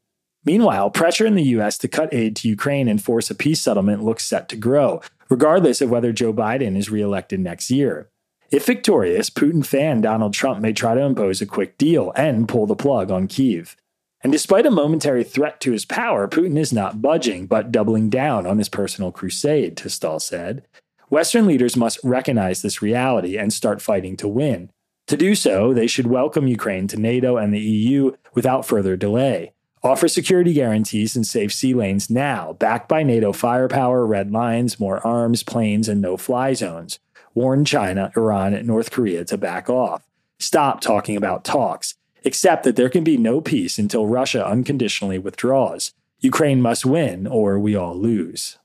Meanwhile, 0.45 0.89
pressure 0.91 1.25
in 1.25 1.35
the 1.35 1.43
U.S. 1.43 1.77
to 1.79 1.87
cut 1.87 2.13
aid 2.13 2.35
to 2.37 2.49
Ukraine 2.49 2.87
and 2.87 3.01
force 3.01 3.29
a 3.29 3.35
peace 3.35 3.61
settlement 3.61 4.03
looks 4.03 4.25
set 4.25 4.49
to 4.49 4.55
grow, 4.55 5.01
regardless 5.29 5.81
of 5.81 5.89
whether 5.89 6.11
Joe 6.11 6.33
Biden 6.33 6.75
is 6.75 6.89
reelected 6.89 7.39
next 7.39 7.71
year. 7.71 8.09
If 8.51 8.65
victorious, 8.65 9.29
Putin 9.29 9.65
fan 9.65 10.01
Donald 10.01 10.33
Trump 10.33 10.59
may 10.59 10.73
try 10.73 10.95
to 10.95 11.01
impose 11.01 11.41
a 11.41 11.45
quick 11.45 11.77
deal 11.77 12.11
and 12.15 12.47
pull 12.47 12.67
the 12.67 12.75
plug 12.75 13.09
on 13.09 13.27
Kiev. 13.27 13.75
And 14.21 14.31
despite 14.31 14.65
a 14.65 14.71
momentary 14.71 15.23
threat 15.23 15.59
to 15.61 15.71
his 15.71 15.85
power, 15.85 16.27
Putin 16.27 16.57
is 16.57 16.71
not 16.71 17.01
budging, 17.01 17.45
but 17.45 17.71
doubling 17.71 18.09
down 18.09 18.45
on 18.45 18.57
his 18.57 18.69
personal 18.69 19.11
crusade, 19.11 19.75
Tisdall 19.75 20.21
said. 20.21 20.65
Western 21.13 21.45
leaders 21.45 21.77
must 21.77 21.99
recognize 22.03 22.63
this 22.63 22.81
reality 22.81 23.37
and 23.37 23.53
start 23.53 23.83
fighting 23.83 24.17
to 24.17 24.27
win. 24.27 24.71
To 25.05 25.15
do 25.15 25.35
so, 25.35 25.71
they 25.71 25.85
should 25.85 26.07
welcome 26.07 26.47
Ukraine 26.47 26.87
to 26.87 26.99
NATO 26.99 27.37
and 27.37 27.53
the 27.53 27.59
EU 27.59 28.13
without 28.33 28.65
further 28.65 28.97
delay. 28.97 29.53
Offer 29.83 30.07
security 30.07 30.53
guarantees 30.53 31.15
and 31.15 31.27
safe 31.27 31.53
sea 31.53 31.75
lanes 31.75 32.09
now, 32.09 32.53
backed 32.53 32.89
by 32.89 33.03
NATO 33.03 33.31
firepower, 33.31 34.07
red 34.07 34.31
lines, 34.31 34.79
more 34.79 35.05
arms, 35.05 35.43
planes, 35.43 35.87
and 35.87 36.01
no 36.01 36.17
fly 36.17 36.53
zones. 36.53 36.97
Warn 37.35 37.63
China, 37.63 38.11
Iran, 38.17 38.55
and 38.55 38.65
North 38.65 38.89
Korea 38.89 39.23
to 39.25 39.37
back 39.37 39.69
off. 39.69 40.01
Stop 40.39 40.81
talking 40.81 41.15
about 41.15 41.45
talks. 41.45 41.93
Accept 42.25 42.63
that 42.63 42.75
there 42.75 42.89
can 42.89 43.03
be 43.03 43.17
no 43.17 43.39
peace 43.39 43.77
until 43.77 44.07
Russia 44.07 44.43
unconditionally 44.43 45.19
withdraws. 45.19 45.93
Ukraine 46.21 46.59
must 46.59 46.87
win, 46.87 47.27
or 47.27 47.59
we 47.59 47.75
all 47.75 47.95
lose. 47.95 48.57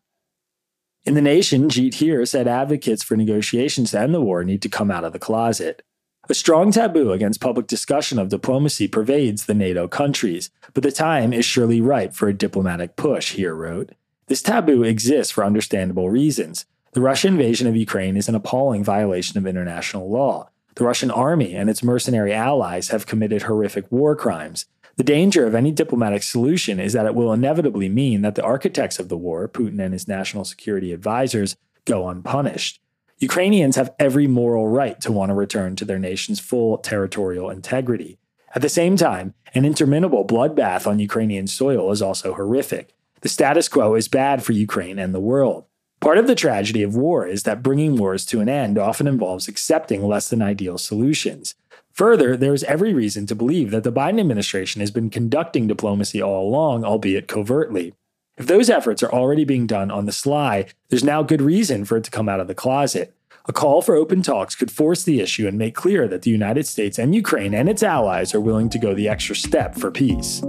In 1.08 1.14
the 1.14 1.22
nation, 1.22 1.70
Jeet 1.70 1.94
Heer 1.94 2.26
said 2.26 2.46
advocates 2.46 3.02
for 3.02 3.16
negotiations 3.16 3.92
to 3.92 4.00
end 4.00 4.12
the 4.12 4.20
war 4.20 4.44
need 4.44 4.60
to 4.60 4.68
come 4.68 4.90
out 4.90 5.04
of 5.04 5.14
the 5.14 5.18
closet. 5.18 5.82
A 6.28 6.34
strong 6.34 6.70
taboo 6.70 7.12
against 7.12 7.40
public 7.40 7.66
discussion 7.66 8.18
of 8.18 8.28
diplomacy 8.28 8.88
pervades 8.88 9.46
the 9.46 9.54
NATO 9.54 9.88
countries, 9.88 10.50
but 10.74 10.82
the 10.82 10.92
time 10.92 11.32
is 11.32 11.46
surely 11.46 11.80
ripe 11.80 12.12
for 12.12 12.28
a 12.28 12.34
diplomatic 12.34 12.94
push, 12.96 13.32
Heer 13.32 13.54
wrote. 13.54 13.92
This 14.26 14.42
taboo 14.42 14.82
exists 14.82 15.32
for 15.32 15.46
understandable 15.46 16.10
reasons. 16.10 16.66
The 16.92 17.00
Russian 17.00 17.32
invasion 17.32 17.66
of 17.66 17.74
Ukraine 17.74 18.18
is 18.18 18.28
an 18.28 18.34
appalling 18.34 18.84
violation 18.84 19.38
of 19.38 19.46
international 19.46 20.10
law. 20.10 20.50
The 20.74 20.84
Russian 20.84 21.10
army 21.10 21.54
and 21.54 21.70
its 21.70 21.82
mercenary 21.82 22.34
allies 22.34 22.90
have 22.90 23.06
committed 23.06 23.44
horrific 23.44 23.90
war 23.90 24.14
crimes. 24.14 24.66
The 24.98 25.04
danger 25.04 25.46
of 25.46 25.54
any 25.54 25.70
diplomatic 25.70 26.24
solution 26.24 26.80
is 26.80 26.92
that 26.92 27.06
it 27.06 27.14
will 27.14 27.32
inevitably 27.32 27.88
mean 27.88 28.22
that 28.22 28.34
the 28.34 28.42
architects 28.42 28.98
of 28.98 29.08
the 29.08 29.16
war, 29.16 29.48
Putin 29.48 29.80
and 29.80 29.92
his 29.92 30.08
national 30.08 30.44
security 30.44 30.92
advisors, 30.92 31.54
go 31.84 32.08
unpunished. 32.08 32.80
Ukrainians 33.18 33.76
have 33.76 33.94
every 34.00 34.26
moral 34.26 34.66
right 34.66 35.00
to 35.02 35.12
want 35.12 35.30
to 35.30 35.34
return 35.34 35.76
to 35.76 35.84
their 35.84 36.00
nation's 36.00 36.40
full 36.40 36.78
territorial 36.78 37.48
integrity. 37.48 38.18
At 38.56 38.62
the 38.62 38.68
same 38.68 38.96
time, 38.96 39.34
an 39.54 39.64
interminable 39.64 40.26
bloodbath 40.26 40.84
on 40.84 40.98
Ukrainian 40.98 41.46
soil 41.46 41.92
is 41.92 42.02
also 42.02 42.34
horrific. 42.34 42.92
The 43.20 43.28
status 43.28 43.68
quo 43.68 43.94
is 43.94 44.08
bad 44.08 44.42
for 44.42 44.50
Ukraine 44.52 44.98
and 44.98 45.14
the 45.14 45.20
world. 45.20 45.66
Part 46.00 46.18
of 46.18 46.26
the 46.26 46.34
tragedy 46.34 46.82
of 46.82 46.96
war 46.96 47.24
is 47.24 47.44
that 47.44 47.62
bringing 47.62 47.96
wars 47.96 48.26
to 48.26 48.40
an 48.40 48.48
end 48.48 48.76
often 48.78 49.06
involves 49.06 49.46
accepting 49.46 50.04
less 50.04 50.28
than 50.28 50.42
ideal 50.42 50.76
solutions. 50.76 51.54
Further, 51.98 52.36
there 52.36 52.54
is 52.54 52.62
every 52.62 52.94
reason 52.94 53.26
to 53.26 53.34
believe 53.34 53.72
that 53.72 53.82
the 53.82 53.90
Biden 53.90 54.20
administration 54.20 54.78
has 54.78 54.92
been 54.92 55.10
conducting 55.10 55.66
diplomacy 55.66 56.22
all 56.22 56.48
along, 56.48 56.84
albeit 56.84 57.26
covertly. 57.26 57.92
If 58.36 58.46
those 58.46 58.70
efforts 58.70 59.02
are 59.02 59.10
already 59.10 59.44
being 59.44 59.66
done 59.66 59.90
on 59.90 60.06
the 60.06 60.12
sly, 60.12 60.66
there's 60.90 61.02
now 61.02 61.24
good 61.24 61.42
reason 61.42 61.84
for 61.84 61.96
it 61.96 62.04
to 62.04 62.12
come 62.12 62.28
out 62.28 62.38
of 62.38 62.46
the 62.46 62.54
closet. 62.54 63.16
A 63.46 63.52
call 63.52 63.82
for 63.82 63.96
open 63.96 64.22
talks 64.22 64.54
could 64.54 64.70
force 64.70 65.02
the 65.02 65.18
issue 65.18 65.48
and 65.48 65.58
make 65.58 65.74
clear 65.74 66.06
that 66.06 66.22
the 66.22 66.30
United 66.30 66.68
States 66.68 67.00
and 67.00 67.16
Ukraine 67.16 67.52
and 67.52 67.68
its 67.68 67.82
allies 67.82 68.32
are 68.32 68.40
willing 68.40 68.68
to 68.68 68.78
go 68.78 68.94
the 68.94 69.08
extra 69.08 69.34
step 69.34 69.74
for 69.74 69.90
peace. 69.90 70.40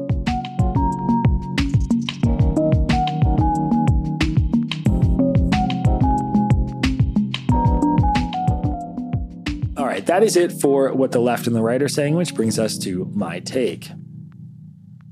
That 10.09 10.23
is 10.23 10.35
it 10.35 10.51
for 10.51 10.91
what 10.91 11.11
the 11.11 11.19
left 11.19 11.45
and 11.45 11.55
the 11.55 11.61
right 11.61 11.83
are 11.83 11.87
saying, 11.87 12.15
which 12.15 12.33
brings 12.33 12.57
us 12.57 12.79
to 12.79 13.05
my 13.13 13.39
take. 13.39 13.91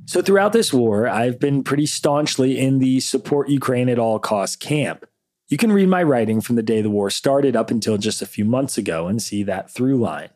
So, 0.05 0.23
throughout 0.23 0.53
this 0.53 0.73
war, 0.73 1.07
I've 1.07 1.39
been 1.39 1.63
pretty 1.63 1.85
staunchly 1.85 2.57
in 2.57 2.79
the 2.79 2.99
support 2.99 3.47
Ukraine 3.47 3.89
at 3.89 3.99
all 3.99 4.17
costs 4.17 4.55
camp. 4.55 5.05
You 5.49 5.57
can 5.57 5.71
read 5.71 5.87
my 5.87 6.01
writing 6.01 6.41
from 6.41 6.55
the 6.55 6.63
day 6.63 6.81
the 6.81 6.89
war 6.89 7.11
started 7.11 7.55
up 7.55 7.69
until 7.69 7.99
just 7.99 8.23
a 8.23 8.25
few 8.25 8.43
months 8.43 8.75
ago 8.75 9.07
and 9.07 9.21
see 9.21 9.43
that 9.43 9.69
through 9.69 9.99
line. 9.99 10.29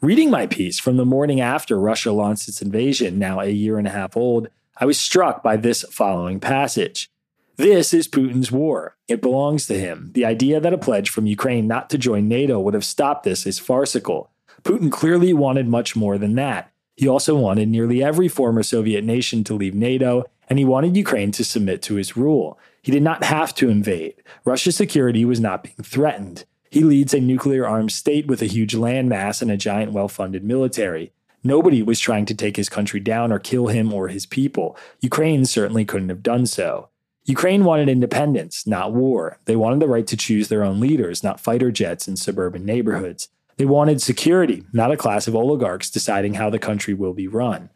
Reading 0.00 0.30
my 0.30 0.46
piece 0.46 0.80
from 0.80 0.96
the 0.96 1.04
morning 1.04 1.42
after 1.42 1.78
Russia 1.78 2.10
launched 2.10 2.48
its 2.48 2.62
invasion, 2.62 3.18
now 3.18 3.40
a 3.40 3.50
year 3.50 3.76
and 3.76 3.86
a 3.86 3.90
half 3.90 4.16
old, 4.16 4.48
I 4.78 4.86
was 4.86 4.98
struck 4.98 5.42
by 5.42 5.58
this 5.58 5.84
following 5.90 6.40
passage. 6.40 7.10
This 7.56 7.94
is 7.94 8.06
Putin's 8.06 8.52
war. 8.52 8.96
It 9.08 9.22
belongs 9.22 9.66
to 9.66 9.78
him. 9.78 10.10
The 10.12 10.26
idea 10.26 10.60
that 10.60 10.74
a 10.74 10.78
pledge 10.78 11.08
from 11.08 11.24
Ukraine 11.24 11.66
not 11.66 11.88
to 11.88 11.96
join 11.96 12.28
NATO 12.28 12.60
would 12.60 12.74
have 12.74 12.84
stopped 12.84 13.24
this 13.24 13.46
is 13.46 13.58
farcical. 13.58 14.30
Putin 14.62 14.92
clearly 14.92 15.32
wanted 15.32 15.66
much 15.66 15.96
more 15.96 16.18
than 16.18 16.34
that. 16.34 16.70
He 16.96 17.08
also 17.08 17.34
wanted 17.34 17.68
nearly 17.68 18.04
every 18.04 18.28
former 18.28 18.62
Soviet 18.62 19.04
nation 19.04 19.42
to 19.44 19.54
leave 19.54 19.74
NATO, 19.74 20.24
and 20.50 20.58
he 20.58 20.66
wanted 20.66 20.98
Ukraine 20.98 21.32
to 21.32 21.44
submit 21.44 21.80
to 21.82 21.94
his 21.94 22.14
rule. 22.14 22.58
He 22.82 22.92
did 22.92 23.02
not 23.02 23.24
have 23.24 23.54
to 23.54 23.70
invade. 23.70 24.22
Russia's 24.44 24.76
security 24.76 25.24
was 25.24 25.40
not 25.40 25.62
being 25.62 25.76
threatened. 25.82 26.44
He 26.68 26.80
leads 26.80 27.14
a 27.14 27.20
nuclear 27.20 27.66
armed 27.66 27.92
state 27.92 28.26
with 28.26 28.42
a 28.42 28.46
huge 28.46 28.74
landmass 28.74 29.40
and 29.40 29.50
a 29.50 29.56
giant 29.56 29.92
well 29.92 30.08
funded 30.08 30.44
military. 30.44 31.12
Nobody 31.42 31.82
was 31.82 32.00
trying 32.00 32.26
to 32.26 32.34
take 32.34 32.56
his 32.56 32.68
country 32.68 33.00
down 33.00 33.32
or 33.32 33.38
kill 33.38 33.68
him 33.68 33.94
or 33.94 34.08
his 34.08 34.26
people. 34.26 34.76
Ukraine 35.00 35.46
certainly 35.46 35.86
couldn't 35.86 36.10
have 36.10 36.22
done 36.22 36.44
so. 36.44 36.90
Ukraine 37.26 37.64
wanted 37.64 37.88
independence, 37.88 38.68
not 38.68 38.92
war. 38.92 39.38
They 39.46 39.56
wanted 39.56 39.80
the 39.80 39.88
right 39.88 40.06
to 40.06 40.16
choose 40.16 40.46
their 40.46 40.62
own 40.62 40.78
leaders, 40.78 41.24
not 41.24 41.40
fighter 41.40 41.72
jets 41.72 42.06
in 42.06 42.16
suburban 42.16 42.64
neighborhoods. 42.64 43.28
They 43.56 43.64
wanted 43.64 44.00
security, 44.00 44.62
not 44.72 44.92
a 44.92 44.96
class 44.96 45.26
of 45.26 45.34
oligarchs 45.34 45.90
deciding 45.90 46.34
how 46.34 46.50
the 46.50 46.60
country 46.60 46.94
will 46.94 47.14
be 47.14 47.26
run. 47.26 47.70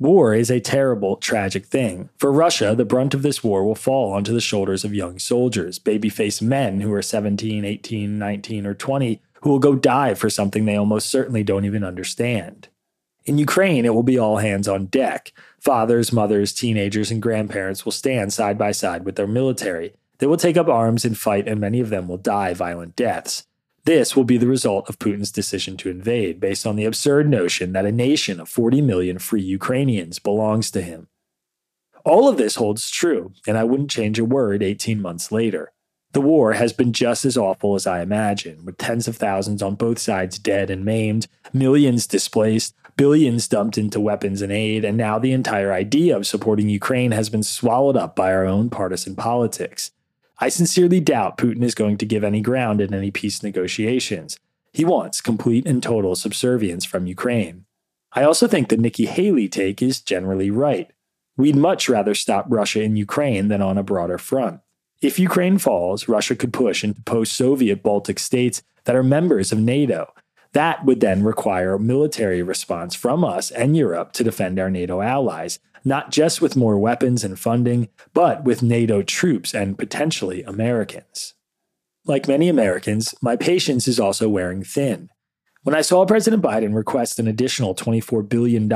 War 0.00 0.34
is 0.34 0.50
a 0.50 0.60
terrible, 0.60 1.16
tragic 1.16 1.66
thing. 1.66 2.10
For 2.18 2.32
Russia, 2.32 2.74
the 2.74 2.84
brunt 2.84 3.14
of 3.14 3.22
this 3.22 3.44
war 3.44 3.64
will 3.64 3.76
fall 3.76 4.12
onto 4.12 4.32
the 4.32 4.40
shoulders 4.40 4.84
of 4.84 4.92
young 4.92 5.20
soldiers, 5.20 5.78
baby 5.78 6.08
faced 6.08 6.42
men 6.42 6.80
who 6.80 6.92
are 6.92 7.00
17, 7.00 7.64
18, 7.64 8.18
19, 8.18 8.66
or 8.66 8.74
20, 8.74 9.22
who 9.42 9.50
will 9.50 9.58
go 9.60 9.76
die 9.76 10.14
for 10.14 10.28
something 10.28 10.64
they 10.64 10.76
almost 10.76 11.08
certainly 11.08 11.44
don't 11.44 11.64
even 11.64 11.84
understand. 11.84 12.68
In 13.24 13.38
Ukraine, 13.38 13.84
it 13.84 13.94
will 13.94 14.02
be 14.02 14.18
all 14.18 14.38
hands 14.38 14.68
on 14.68 14.86
deck. 14.86 15.32
Fathers, 15.60 16.12
mothers, 16.12 16.52
teenagers, 16.52 17.10
and 17.10 17.20
grandparents 17.20 17.84
will 17.84 17.92
stand 17.92 18.32
side 18.32 18.58
by 18.58 18.72
side 18.72 19.04
with 19.04 19.16
their 19.16 19.26
military. 19.26 19.94
They 20.18 20.26
will 20.26 20.36
take 20.36 20.56
up 20.56 20.68
arms 20.68 21.04
and 21.04 21.18
fight, 21.18 21.48
and 21.48 21.60
many 21.60 21.80
of 21.80 21.90
them 21.90 22.08
will 22.08 22.18
die 22.18 22.54
violent 22.54 22.96
deaths. 22.96 23.46
This 23.84 24.16
will 24.16 24.24
be 24.24 24.36
the 24.36 24.48
result 24.48 24.88
of 24.88 24.98
Putin's 24.98 25.30
decision 25.30 25.76
to 25.78 25.90
invade, 25.90 26.40
based 26.40 26.66
on 26.66 26.76
the 26.76 26.84
absurd 26.84 27.28
notion 27.28 27.72
that 27.72 27.86
a 27.86 27.92
nation 27.92 28.40
of 28.40 28.48
40 28.48 28.80
million 28.82 29.18
free 29.18 29.42
Ukrainians 29.42 30.18
belongs 30.18 30.70
to 30.72 30.82
him. 30.82 31.08
All 32.04 32.28
of 32.28 32.36
this 32.36 32.56
holds 32.56 32.90
true, 32.90 33.32
and 33.46 33.58
I 33.58 33.64
wouldn't 33.64 33.90
change 33.90 34.18
a 34.18 34.24
word 34.24 34.62
18 34.62 35.00
months 35.00 35.30
later. 35.30 35.72
The 36.12 36.20
war 36.20 36.54
has 36.54 36.72
been 36.72 36.92
just 36.92 37.24
as 37.24 37.36
awful 37.36 37.74
as 37.74 37.86
I 37.86 38.00
imagined, 38.00 38.64
with 38.64 38.78
tens 38.78 39.06
of 39.06 39.16
thousands 39.16 39.62
on 39.62 39.74
both 39.74 39.98
sides 39.98 40.38
dead 40.38 40.70
and 40.70 40.84
maimed, 40.84 41.26
millions 41.52 42.06
displaced, 42.06 42.74
billions 42.96 43.48
dumped 43.48 43.78
into 43.78 44.00
weapons 44.00 44.42
and 44.42 44.52
aid, 44.52 44.84
and 44.84 44.96
now 44.96 45.18
the 45.18 45.32
entire 45.32 45.72
idea 45.72 46.16
of 46.16 46.26
supporting 46.26 46.68
Ukraine 46.68 47.12
has 47.12 47.28
been 47.28 47.42
swallowed 47.42 47.96
up 47.96 48.16
by 48.16 48.32
our 48.32 48.46
own 48.46 48.70
partisan 48.70 49.14
politics. 49.14 49.90
I 50.38 50.48
sincerely 50.48 51.00
doubt 51.00 51.38
Putin 51.38 51.62
is 51.62 51.74
going 51.74 51.96
to 51.98 52.06
give 52.06 52.24
any 52.24 52.40
ground 52.40 52.80
in 52.80 52.92
any 52.92 53.10
peace 53.10 53.42
negotiations. 53.42 54.38
He 54.72 54.84
wants 54.84 55.20
complete 55.20 55.66
and 55.66 55.82
total 55.82 56.14
subservience 56.14 56.84
from 56.84 57.06
Ukraine. 57.06 57.64
I 58.12 58.22
also 58.24 58.46
think 58.46 58.68
the 58.68 58.76
Nikki 58.76 59.06
Haley 59.06 59.48
take 59.48 59.80
is 59.80 60.00
generally 60.00 60.50
right. 60.50 60.90
We'd 61.36 61.56
much 61.56 61.88
rather 61.88 62.14
stop 62.14 62.46
Russia 62.48 62.82
in 62.82 62.96
Ukraine 62.96 63.48
than 63.48 63.62
on 63.62 63.78
a 63.78 63.82
broader 63.82 64.18
front. 64.18 64.60
If 65.02 65.18
Ukraine 65.18 65.58
falls, 65.58 66.08
Russia 66.08 66.34
could 66.34 66.52
push 66.52 66.82
into 66.82 67.02
post 67.02 67.34
Soviet 67.34 67.82
Baltic 67.82 68.18
states 68.18 68.62
that 68.84 68.96
are 68.96 69.02
members 69.02 69.52
of 69.52 69.58
NATO, 69.58 70.12
that 70.56 70.86
would 70.86 71.00
then 71.00 71.22
require 71.22 71.74
a 71.74 71.78
military 71.78 72.42
response 72.42 72.94
from 72.94 73.22
us 73.22 73.50
and 73.50 73.76
Europe 73.76 74.12
to 74.12 74.24
defend 74.24 74.58
our 74.58 74.70
NATO 74.70 75.02
allies, 75.02 75.58
not 75.84 76.10
just 76.10 76.40
with 76.40 76.56
more 76.56 76.78
weapons 76.78 77.24
and 77.24 77.38
funding, 77.38 77.90
but 78.14 78.42
with 78.44 78.62
NATO 78.62 79.02
troops 79.02 79.54
and 79.54 79.78
potentially 79.78 80.42
Americans. 80.44 81.34
Like 82.06 82.26
many 82.26 82.48
Americans, 82.48 83.14
my 83.20 83.36
patience 83.36 83.86
is 83.86 84.00
also 84.00 84.30
wearing 84.30 84.64
thin. 84.64 85.10
When 85.62 85.74
I 85.74 85.82
saw 85.82 86.06
President 86.06 86.42
Biden 86.42 86.74
request 86.74 87.18
an 87.18 87.28
additional 87.28 87.74
$24 87.74 88.26
billion, 88.26 88.66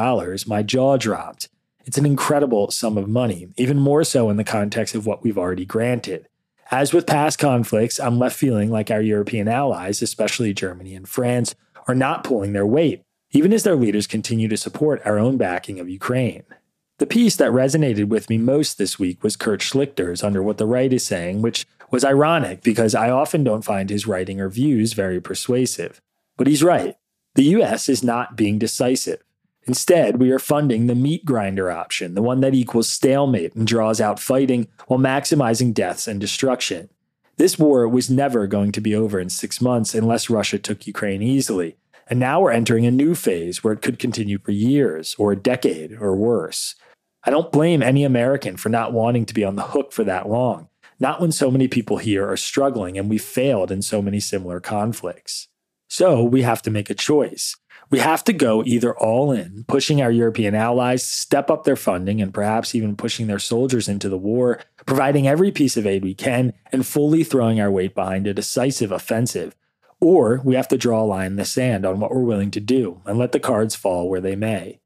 my 0.46 0.62
jaw 0.62 0.98
dropped. 0.98 1.48
It's 1.86 1.96
an 1.96 2.04
incredible 2.04 2.70
sum 2.70 2.98
of 2.98 3.08
money, 3.08 3.54
even 3.56 3.78
more 3.78 4.04
so 4.04 4.28
in 4.28 4.36
the 4.36 4.44
context 4.44 4.94
of 4.94 5.06
what 5.06 5.22
we've 5.22 5.38
already 5.38 5.64
granted. 5.64 6.28
As 6.72 6.92
with 6.92 7.06
past 7.06 7.40
conflicts, 7.40 7.98
I'm 7.98 8.20
left 8.20 8.36
feeling 8.36 8.70
like 8.70 8.92
our 8.92 9.00
European 9.02 9.48
allies, 9.48 10.02
especially 10.02 10.54
Germany 10.54 10.94
and 10.94 11.08
France, 11.08 11.56
are 11.88 11.94
not 11.94 12.24
pulling 12.24 12.52
their 12.52 12.66
weight, 12.66 13.02
even 13.32 13.52
as 13.52 13.62
their 13.62 13.76
leaders 13.76 14.06
continue 14.06 14.48
to 14.48 14.56
support 14.56 15.02
our 15.04 15.18
own 15.18 15.36
backing 15.36 15.80
of 15.80 15.88
Ukraine. 15.88 16.44
The 16.98 17.06
piece 17.06 17.36
that 17.36 17.50
resonated 17.50 18.08
with 18.08 18.28
me 18.28 18.36
most 18.36 18.76
this 18.76 18.98
week 18.98 19.22
was 19.22 19.36
Kurt 19.36 19.60
Schlichter's 19.60 20.22
Under 20.22 20.42
What 20.42 20.58
the 20.58 20.66
Right 20.66 20.92
is 20.92 21.06
Saying, 21.06 21.40
which 21.40 21.66
was 21.90 22.04
ironic 22.04 22.62
because 22.62 22.94
I 22.94 23.08
often 23.08 23.42
don't 23.42 23.64
find 23.64 23.88
his 23.88 24.06
writing 24.06 24.40
or 24.40 24.50
views 24.50 24.92
very 24.92 25.20
persuasive. 25.20 26.02
But 26.36 26.46
he's 26.46 26.62
right. 26.62 26.96
The 27.36 27.44
US 27.44 27.88
is 27.88 28.04
not 28.04 28.36
being 28.36 28.58
decisive. 28.58 29.22
Instead, 29.66 30.18
we 30.18 30.30
are 30.30 30.38
funding 30.38 30.86
the 30.86 30.94
meat 30.94 31.24
grinder 31.24 31.70
option, 31.70 32.14
the 32.14 32.22
one 32.22 32.40
that 32.40 32.54
equals 32.54 32.88
stalemate 32.88 33.54
and 33.54 33.66
draws 33.66 34.00
out 34.00 34.18
fighting 34.18 34.68
while 34.86 34.98
maximizing 34.98 35.72
deaths 35.72 36.08
and 36.08 36.20
destruction. 36.20 36.88
This 37.40 37.58
war 37.58 37.88
was 37.88 38.10
never 38.10 38.46
going 38.46 38.70
to 38.72 38.82
be 38.82 38.94
over 38.94 39.18
in 39.18 39.30
six 39.30 39.62
months 39.62 39.94
unless 39.94 40.28
Russia 40.28 40.58
took 40.58 40.86
Ukraine 40.86 41.22
easily. 41.22 41.78
And 42.06 42.20
now 42.20 42.42
we're 42.42 42.50
entering 42.50 42.84
a 42.84 42.90
new 42.90 43.14
phase 43.14 43.64
where 43.64 43.72
it 43.72 43.80
could 43.80 43.98
continue 43.98 44.38
for 44.38 44.50
years 44.50 45.16
or 45.18 45.32
a 45.32 45.36
decade 45.36 45.96
or 45.98 46.14
worse. 46.14 46.74
I 47.24 47.30
don't 47.30 47.50
blame 47.50 47.82
any 47.82 48.04
American 48.04 48.58
for 48.58 48.68
not 48.68 48.92
wanting 48.92 49.24
to 49.24 49.32
be 49.32 49.42
on 49.42 49.56
the 49.56 49.62
hook 49.62 49.90
for 49.90 50.04
that 50.04 50.28
long, 50.28 50.68
not 50.98 51.18
when 51.18 51.32
so 51.32 51.50
many 51.50 51.66
people 51.66 51.96
here 51.96 52.28
are 52.30 52.36
struggling 52.36 52.98
and 52.98 53.08
we've 53.08 53.24
failed 53.24 53.72
in 53.72 53.80
so 53.80 54.02
many 54.02 54.20
similar 54.20 54.60
conflicts. 54.60 55.48
So 55.88 56.22
we 56.22 56.42
have 56.42 56.60
to 56.60 56.70
make 56.70 56.90
a 56.90 56.94
choice. 56.94 57.56
We 57.90 57.98
have 57.98 58.22
to 58.24 58.32
go 58.32 58.62
either 58.64 58.96
all 58.96 59.32
in, 59.32 59.64
pushing 59.66 60.00
our 60.00 60.12
European 60.12 60.54
allies 60.54 61.02
to 61.02 61.08
step 61.08 61.50
up 61.50 61.64
their 61.64 61.74
funding 61.74 62.22
and 62.22 62.32
perhaps 62.32 62.72
even 62.74 62.94
pushing 62.94 63.26
their 63.26 63.40
soldiers 63.40 63.88
into 63.88 64.08
the 64.08 64.16
war, 64.16 64.60
providing 64.86 65.26
every 65.26 65.50
piece 65.50 65.76
of 65.76 65.86
aid 65.86 66.04
we 66.04 66.14
can, 66.14 66.52
and 66.70 66.86
fully 66.86 67.24
throwing 67.24 67.60
our 67.60 67.70
weight 67.70 67.96
behind 67.96 68.28
a 68.28 68.34
decisive 68.34 68.92
offensive. 68.92 69.56
Or 70.00 70.40
we 70.44 70.54
have 70.54 70.68
to 70.68 70.78
draw 70.78 71.02
a 71.02 71.04
line 71.04 71.32
in 71.32 71.36
the 71.36 71.44
sand 71.44 71.84
on 71.84 71.98
what 71.98 72.14
we're 72.14 72.22
willing 72.22 72.52
to 72.52 72.60
do 72.60 73.02
and 73.06 73.18
let 73.18 73.32
the 73.32 73.40
cards 73.40 73.74
fall 73.74 74.08
where 74.08 74.20
they 74.20 74.36
may. 74.36 74.80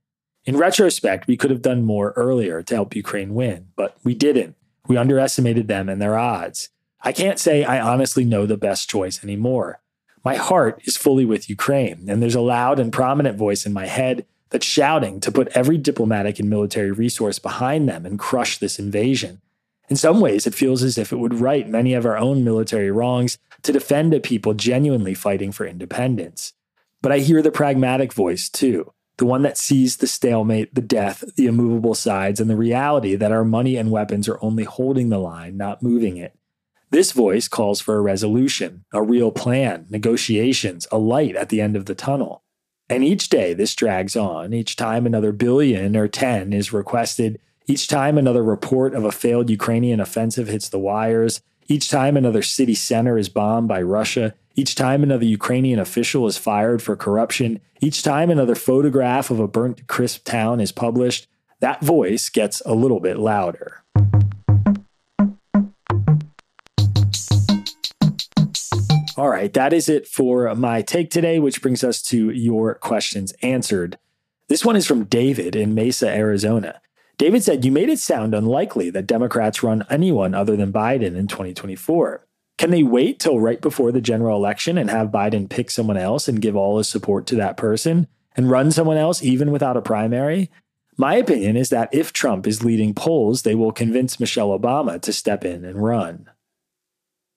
In 0.46 0.56
retrospect, 0.56 1.26
we 1.26 1.36
could 1.36 1.50
have 1.50 1.62
done 1.62 1.84
more 1.84 2.12
earlier 2.16 2.62
to 2.62 2.74
help 2.74 2.96
Ukraine 2.96 3.34
win, 3.34 3.68
but 3.76 3.96
we 4.02 4.14
didn't. 4.14 4.56
We 4.86 4.96
underestimated 4.96 5.68
them 5.68 5.90
and 5.90 6.00
their 6.00 6.18
odds. 6.18 6.70
I 7.02 7.12
can't 7.12 7.38
say 7.38 7.64
I 7.64 7.80
honestly 7.80 8.24
know 8.24 8.46
the 8.46 8.56
best 8.56 8.88
choice 8.88 9.22
anymore. 9.22 9.80
My 10.24 10.36
heart 10.36 10.80
is 10.84 10.96
fully 10.96 11.26
with 11.26 11.50
Ukraine, 11.50 12.06
and 12.08 12.22
there's 12.22 12.34
a 12.34 12.40
loud 12.40 12.78
and 12.78 12.92
prominent 12.92 13.36
voice 13.36 13.66
in 13.66 13.74
my 13.74 13.86
head 13.86 14.24
that's 14.48 14.64
shouting 14.64 15.20
to 15.20 15.32
put 15.32 15.48
every 15.48 15.76
diplomatic 15.76 16.38
and 16.38 16.48
military 16.48 16.90
resource 16.90 17.38
behind 17.38 17.88
them 17.88 18.06
and 18.06 18.18
crush 18.18 18.56
this 18.56 18.78
invasion. 18.78 19.42
In 19.90 19.96
some 19.96 20.20
ways, 20.20 20.46
it 20.46 20.54
feels 20.54 20.82
as 20.82 20.96
if 20.96 21.12
it 21.12 21.18
would 21.18 21.34
right 21.34 21.68
many 21.68 21.92
of 21.92 22.06
our 22.06 22.16
own 22.16 22.42
military 22.42 22.90
wrongs 22.90 23.36
to 23.62 23.72
defend 23.72 24.14
a 24.14 24.20
people 24.20 24.54
genuinely 24.54 25.12
fighting 25.12 25.52
for 25.52 25.66
independence. 25.66 26.54
But 27.02 27.12
I 27.12 27.18
hear 27.18 27.42
the 27.42 27.50
pragmatic 27.50 28.14
voice 28.14 28.48
too, 28.48 28.94
the 29.18 29.26
one 29.26 29.42
that 29.42 29.58
sees 29.58 29.98
the 29.98 30.06
stalemate, 30.06 30.74
the 30.74 30.80
death, 30.80 31.22
the 31.36 31.46
immovable 31.46 31.94
sides, 31.94 32.40
and 32.40 32.48
the 32.48 32.56
reality 32.56 33.14
that 33.14 33.32
our 33.32 33.44
money 33.44 33.76
and 33.76 33.90
weapons 33.90 34.26
are 34.26 34.38
only 34.40 34.64
holding 34.64 35.10
the 35.10 35.18
line, 35.18 35.58
not 35.58 35.82
moving 35.82 36.16
it. 36.16 36.34
This 36.90 37.12
voice 37.12 37.48
calls 37.48 37.80
for 37.80 37.96
a 37.96 38.02
resolution, 38.02 38.84
a 38.92 39.02
real 39.02 39.32
plan, 39.32 39.86
negotiations, 39.90 40.86
a 40.92 40.98
light 40.98 41.34
at 41.36 41.48
the 41.48 41.60
end 41.60 41.76
of 41.76 41.86
the 41.86 41.94
tunnel. 41.94 42.42
And 42.88 43.02
each 43.02 43.28
day 43.28 43.54
this 43.54 43.74
drags 43.74 44.14
on. 44.14 44.52
Each 44.52 44.76
time 44.76 45.06
another 45.06 45.32
billion 45.32 45.96
or 45.96 46.06
10 46.08 46.52
is 46.52 46.72
requested. 46.72 47.40
Each 47.66 47.88
time 47.88 48.18
another 48.18 48.42
report 48.42 48.94
of 48.94 49.04
a 49.04 49.12
failed 49.12 49.48
Ukrainian 49.48 50.00
offensive 50.00 50.48
hits 50.48 50.68
the 50.68 50.78
wires. 50.78 51.40
Each 51.66 51.88
time 51.88 52.16
another 52.16 52.42
city 52.42 52.74
center 52.74 53.16
is 53.16 53.30
bombed 53.30 53.68
by 53.68 53.80
Russia. 53.80 54.34
Each 54.54 54.74
time 54.74 55.02
another 55.02 55.24
Ukrainian 55.24 55.78
official 55.78 56.26
is 56.26 56.36
fired 56.36 56.82
for 56.82 56.94
corruption. 56.94 57.60
Each 57.80 58.02
time 58.02 58.30
another 58.30 58.54
photograph 58.54 59.30
of 59.30 59.40
a 59.40 59.48
burnt 59.48 59.86
crisp 59.86 60.24
town 60.24 60.60
is 60.60 60.72
published. 60.72 61.26
That 61.60 61.82
voice 61.82 62.28
gets 62.28 62.60
a 62.66 62.74
little 62.74 63.00
bit 63.00 63.18
louder. 63.18 63.83
All 69.24 69.30
right, 69.30 69.54
that 69.54 69.72
is 69.72 69.88
it 69.88 70.06
for 70.06 70.54
my 70.54 70.82
take 70.82 71.10
today, 71.10 71.38
which 71.38 71.62
brings 71.62 71.82
us 71.82 72.02
to 72.02 72.28
your 72.28 72.74
questions 72.74 73.32
answered. 73.40 73.96
This 74.48 74.66
one 74.66 74.76
is 74.76 74.86
from 74.86 75.04
David 75.04 75.56
in 75.56 75.74
Mesa, 75.74 76.10
Arizona. 76.10 76.82
David 77.16 77.42
said, 77.42 77.64
You 77.64 77.72
made 77.72 77.88
it 77.88 77.98
sound 77.98 78.34
unlikely 78.34 78.90
that 78.90 79.06
Democrats 79.06 79.62
run 79.62 79.86
anyone 79.88 80.34
other 80.34 80.56
than 80.56 80.74
Biden 80.74 81.16
in 81.16 81.26
2024. 81.26 82.26
Can 82.58 82.70
they 82.70 82.82
wait 82.82 83.18
till 83.18 83.40
right 83.40 83.62
before 83.62 83.92
the 83.92 84.02
general 84.02 84.36
election 84.36 84.76
and 84.76 84.90
have 84.90 85.08
Biden 85.08 85.48
pick 85.48 85.70
someone 85.70 85.96
else 85.96 86.28
and 86.28 86.42
give 86.42 86.54
all 86.54 86.76
his 86.76 86.88
support 86.88 87.26
to 87.28 87.34
that 87.36 87.56
person 87.56 88.08
and 88.36 88.50
run 88.50 88.70
someone 88.70 88.98
else 88.98 89.22
even 89.22 89.50
without 89.50 89.78
a 89.78 89.80
primary? 89.80 90.50
My 90.98 91.14
opinion 91.14 91.56
is 91.56 91.70
that 91.70 91.88
if 91.94 92.12
Trump 92.12 92.46
is 92.46 92.62
leading 92.62 92.92
polls, 92.92 93.40
they 93.40 93.54
will 93.54 93.72
convince 93.72 94.20
Michelle 94.20 94.50
Obama 94.50 95.00
to 95.00 95.14
step 95.14 95.46
in 95.46 95.64
and 95.64 95.82
run. 95.82 96.28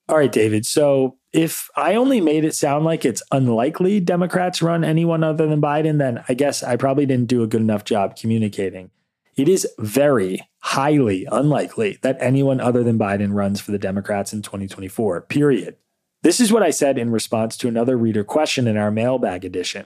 All 0.10 0.17
right, 0.17 0.32
David. 0.32 0.65
So 0.65 1.17
if 1.34 1.70
I 1.76 1.96
only 1.96 2.22
made 2.22 2.46
it 2.46 2.56
sound 2.56 2.86
like 2.86 3.04
it's 3.04 3.22
unlikely 3.32 4.00
Democrats 4.00 4.62
run 4.62 4.86
anyone 4.86 5.24
other 5.24 5.48
than 5.48 5.62
Biden, 5.62 5.98
then 5.98 6.24
I 6.30 6.34
guess 6.34 6.63
I 6.63 6.78
probably 6.78 7.06
didn't 7.06 7.28
do 7.28 7.43
a 7.43 7.48
good 7.48 7.62
enough 7.62 7.84
job 7.84 8.15
communicating. 8.15 8.91
It 9.36 9.50
is 9.50 9.67
very 9.78 10.41
highly 10.60 11.28
unlikely 11.32 12.00
that 12.02 12.17
anyone 12.20 12.60
other 12.60 12.84
than 12.84 12.98
Biden 12.98 13.34
runs 13.34 13.60
for 13.60 13.72
the 13.72 13.78
Democrats 13.78 14.34
in 14.34 14.41
2024, 14.41 15.22
period. 15.22 15.76
This 16.24 16.39
is 16.39 16.52
what 16.52 16.63
I 16.63 16.72
said 16.72 16.98
in 16.98 17.12
response 17.12 17.56
to 17.58 17.67
another 17.67 17.98
reader 17.98 18.24
question 18.24 18.67
in 18.67 18.78
our 18.78 18.89
mailbag 18.89 19.46
edition. 19.46 19.86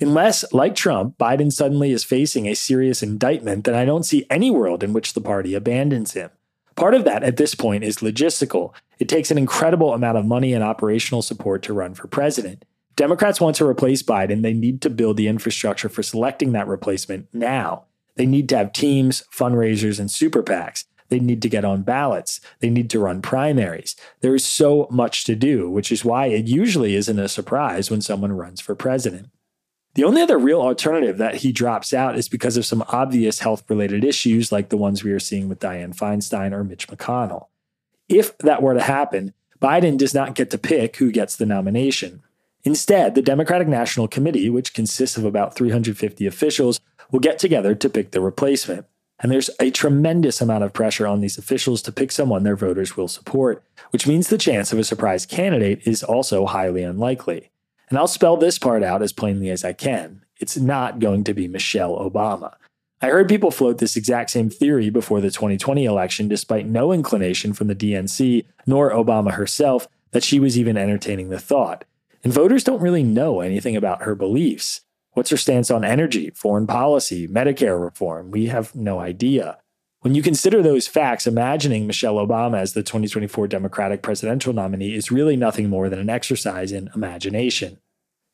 Unless, 0.00 0.52
like 0.52 0.74
Trump, 0.74 1.16
Biden 1.16 1.52
suddenly 1.52 1.92
is 1.92 2.04
facing 2.04 2.46
a 2.46 2.54
serious 2.54 3.02
indictment, 3.02 3.64
then 3.64 3.74
I 3.74 3.84
don't 3.84 4.02
see 4.02 4.26
any 4.28 4.50
world 4.50 4.82
in 4.82 4.92
which 4.92 5.14
the 5.14 5.20
party 5.20 5.54
abandons 5.54 6.12
him. 6.12 6.30
Part 6.76 6.94
of 6.94 7.04
that 7.04 7.22
at 7.22 7.36
this 7.36 7.54
point 7.54 7.84
is 7.84 7.98
logistical. 7.98 8.74
It 8.98 9.08
takes 9.08 9.30
an 9.30 9.38
incredible 9.38 9.92
amount 9.92 10.18
of 10.18 10.26
money 10.26 10.52
and 10.52 10.64
operational 10.64 11.22
support 11.22 11.62
to 11.64 11.72
run 11.72 11.94
for 11.94 12.08
president. 12.08 12.64
Democrats 12.96 13.40
want 13.40 13.56
to 13.56 13.66
replace 13.66 14.02
Biden, 14.02 14.42
they 14.42 14.52
need 14.52 14.80
to 14.82 14.90
build 14.90 15.16
the 15.16 15.28
infrastructure 15.28 15.88
for 15.88 16.02
selecting 16.02 16.52
that 16.52 16.68
replacement 16.68 17.26
now. 17.32 17.84
They 18.16 18.26
need 18.26 18.48
to 18.50 18.56
have 18.56 18.72
teams, 18.72 19.24
fundraisers, 19.32 19.98
and 19.98 20.10
super 20.10 20.42
PACs. 20.42 20.84
They 21.08 21.18
need 21.18 21.42
to 21.42 21.48
get 21.48 21.64
on 21.64 21.82
ballots. 21.82 22.40
They 22.60 22.70
need 22.70 22.88
to 22.90 22.98
run 22.98 23.20
primaries. 23.20 23.96
There 24.20 24.34
is 24.34 24.44
so 24.44 24.86
much 24.90 25.24
to 25.24 25.34
do, 25.34 25.68
which 25.68 25.92
is 25.92 26.04
why 26.04 26.26
it 26.26 26.46
usually 26.46 26.94
isn't 26.94 27.18
a 27.18 27.28
surprise 27.28 27.90
when 27.90 28.00
someone 28.00 28.32
runs 28.32 28.60
for 28.60 28.74
president. 28.74 29.28
The 29.94 30.04
only 30.04 30.22
other 30.22 30.38
real 30.38 30.60
alternative 30.60 31.18
that 31.18 31.36
he 31.36 31.52
drops 31.52 31.94
out 31.94 32.16
is 32.16 32.28
because 32.28 32.56
of 32.56 32.66
some 32.66 32.84
obvious 32.88 33.38
health 33.38 33.62
related 33.68 34.04
issues 34.04 34.50
like 34.50 34.68
the 34.68 34.76
ones 34.76 35.04
we 35.04 35.12
are 35.12 35.20
seeing 35.20 35.48
with 35.48 35.60
Dianne 35.60 35.96
Feinstein 35.96 36.52
or 36.52 36.64
Mitch 36.64 36.88
McConnell. 36.88 37.46
If 38.08 38.36
that 38.38 38.60
were 38.60 38.74
to 38.74 38.82
happen, 38.82 39.34
Biden 39.62 39.96
does 39.96 40.12
not 40.12 40.34
get 40.34 40.50
to 40.50 40.58
pick 40.58 40.96
who 40.96 41.12
gets 41.12 41.36
the 41.36 41.46
nomination. 41.46 42.22
Instead, 42.64 43.14
the 43.14 43.22
Democratic 43.22 43.68
National 43.68 44.08
Committee, 44.08 44.50
which 44.50 44.74
consists 44.74 45.16
of 45.16 45.24
about 45.24 45.54
350 45.54 46.26
officials, 46.26 46.80
will 47.12 47.20
get 47.20 47.38
together 47.38 47.74
to 47.74 47.88
pick 47.88 48.10
the 48.10 48.20
replacement. 48.20 48.86
And 49.20 49.30
there's 49.30 49.50
a 49.60 49.70
tremendous 49.70 50.40
amount 50.40 50.64
of 50.64 50.72
pressure 50.72 51.06
on 51.06 51.20
these 51.20 51.38
officials 51.38 51.82
to 51.82 51.92
pick 51.92 52.10
someone 52.10 52.42
their 52.42 52.56
voters 52.56 52.96
will 52.96 53.06
support, 53.06 53.62
which 53.90 54.08
means 54.08 54.28
the 54.28 54.38
chance 54.38 54.72
of 54.72 54.78
a 54.78 54.84
surprise 54.84 55.24
candidate 55.24 55.86
is 55.86 56.02
also 56.02 56.46
highly 56.46 56.82
unlikely. 56.82 57.50
And 57.94 58.00
I'll 58.00 58.08
spell 58.08 58.36
this 58.36 58.58
part 58.58 58.82
out 58.82 59.02
as 59.02 59.12
plainly 59.12 59.50
as 59.50 59.64
I 59.64 59.72
can. 59.72 60.24
It's 60.40 60.56
not 60.56 60.98
going 60.98 61.22
to 61.22 61.32
be 61.32 61.46
Michelle 61.46 61.96
Obama. 61.96 62.56
I 63.00 63.06
heard 63.06 63.28
people 63.28 63.52
float 63.52 63.78
this 63.78 63.94
exact 63.94 64.30
same 64.30 64.50
theory 64.50 64.90
before 64.90 65.20
the 65.20 65.30
2020 65.30 65.84
election, 65.84 66.26
despite 66.26 66.66
no 66.66 66.92
inclination 66.92 67.52
from 67.52 67.68
the 67.68 67.76
DNC 67.76 68.46
nor 68.66 68.90
Obama 68.90 69.34
herself 69.34 69.86
that 70.10 70.24
she 70.24 70.40
was 70.40 70.58
even 70.58 70.76
entertaining 70.76 71.28
the 71.28 71.38
thought. 71.38 71.84
And 72.24 72.32
voters 72.32 72.64
don't 72.64 72.82
really 72.82 73.04
know 73.04 73.40
anything 73.40 73.76
about 73.76 74.02
her 74.02 74.16
beliefs. 74.16 74.80
What's 75.12 75.30
her 75.30 75.36
stance 75.36 75.70
on 75.70 75.84
energy, 75.84 76.30
foreign 76.30 76.66
policy, 76.66 77.28
Medicare 77.28 77.80
reform? 77.80 78.32
We 78.32 78.46
have 78.46 78.74
no 78.74 78.98
idea. 78.98 79.58
When 80.00 80.16
you 80.16 80.22
consider 80.22 80.62
those 80.62 80.88
facts, 80.88 81.28
imagining 81.28 81.86
Michelle 81.86 82.16
Obama 82.16 82.58
as 82.58 82.72
the 82.72 82.82
2024 82.82 83.46
Democratic 83.46 84.02
presidential 84.02 84.52
nominee 84.52 84.96
is 84.96 85.12
really 85.12 85.36
nothing 85.36 85.70
more 85.70 85.88
than 85.88 86.00
an 86.00 86.10
exercise 86.10 86.72
in 86.72 86.90
imagination. 86.96 87.78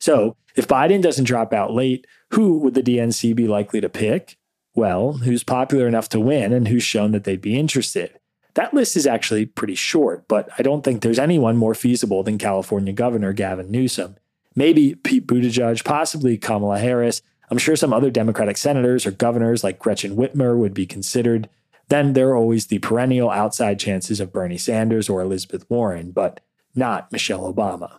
So, 0.00 0.36
if 0.56 0.66
Biden 0.66 1.02
doesn't 1.02 1.24
drop 1.24 1.52
out 1.52 1.72
late, 1.72 2.06
who 2.30 2.58
would 2.58 2.74
the 2.74 2.82
DNC 2.82 3.36
be 3.36 3.46
likely 3.46 3.80
to 3.80 3.88
pick? 3.88 4.36
Well, 4.74 5.14
who's 5.14 5.44
popular 5.44 5.86
enough 5.86 6.08
to 6.10 6.20
win 6.20 6.52
and 6.52 6.68
who's 6.68 6.82
shown 6.82 7.12
that 7.12 7.24
they'd 7.24 7.40
be 7.40 7.58
interested? 7.58 8.18
That 8.54 8.74
list 8.74 8.96
is 8.96 9.06
actually 9.06 9.46
pretty 9.46 9.74
short, 9.74 10.26
but 10.26 10.48
I 10.58 10.62
don't 10.62 10.82
think 10.82 11.02
there's 11.02 11.18
anyone 11.18 11.56
more 11.56 11.74
feasible 11.74 12.22
than 12.22 12.38
California 12.38 12.92
Governor 12.92 13.32
Gavin 13.32 13.70
Newsom. 13.70 14.16
Maybe 14.56 14.94
Pete 14.94 15.26
Buttigieg, 15.26 15.84
possibly 15.84 16.36
Kamala 16.36 16.78
Harris. 16.78 17.22
I'm 17.50 17.58
sure 17.58 17.76
some 17.76 17.92
other 17.92 18.10
Democratic 18.10 18.56
senators 18.56 19.06
or 19.06 19.12
governors 19.12 19.62
like 19.62 19.78
Gretchen 19.78 20.16
Whitmer 20.16 20.56
would 20.56 20.74
be 20.74 20.86
considered. 20.86 21.48
Then 21.88 22.12
there 22.12 22.30
are 22.30 22.36
always 22.36 22.66
the 22.66 22.78
perennial 22.78 23.30
outside 23.30 23.78
chances 23.78 24.20
of 24.20 24.32
Bernie 24.32 24.58
Sanders 24.58 25.08
or 25.08 25.20
Elizabeth 25.20 25.68
Warren, 25.68 26.10
but 26.10 26.40
not 26.74 27.10
Michelle 27.12 27.52
Obama. 27.52 27.98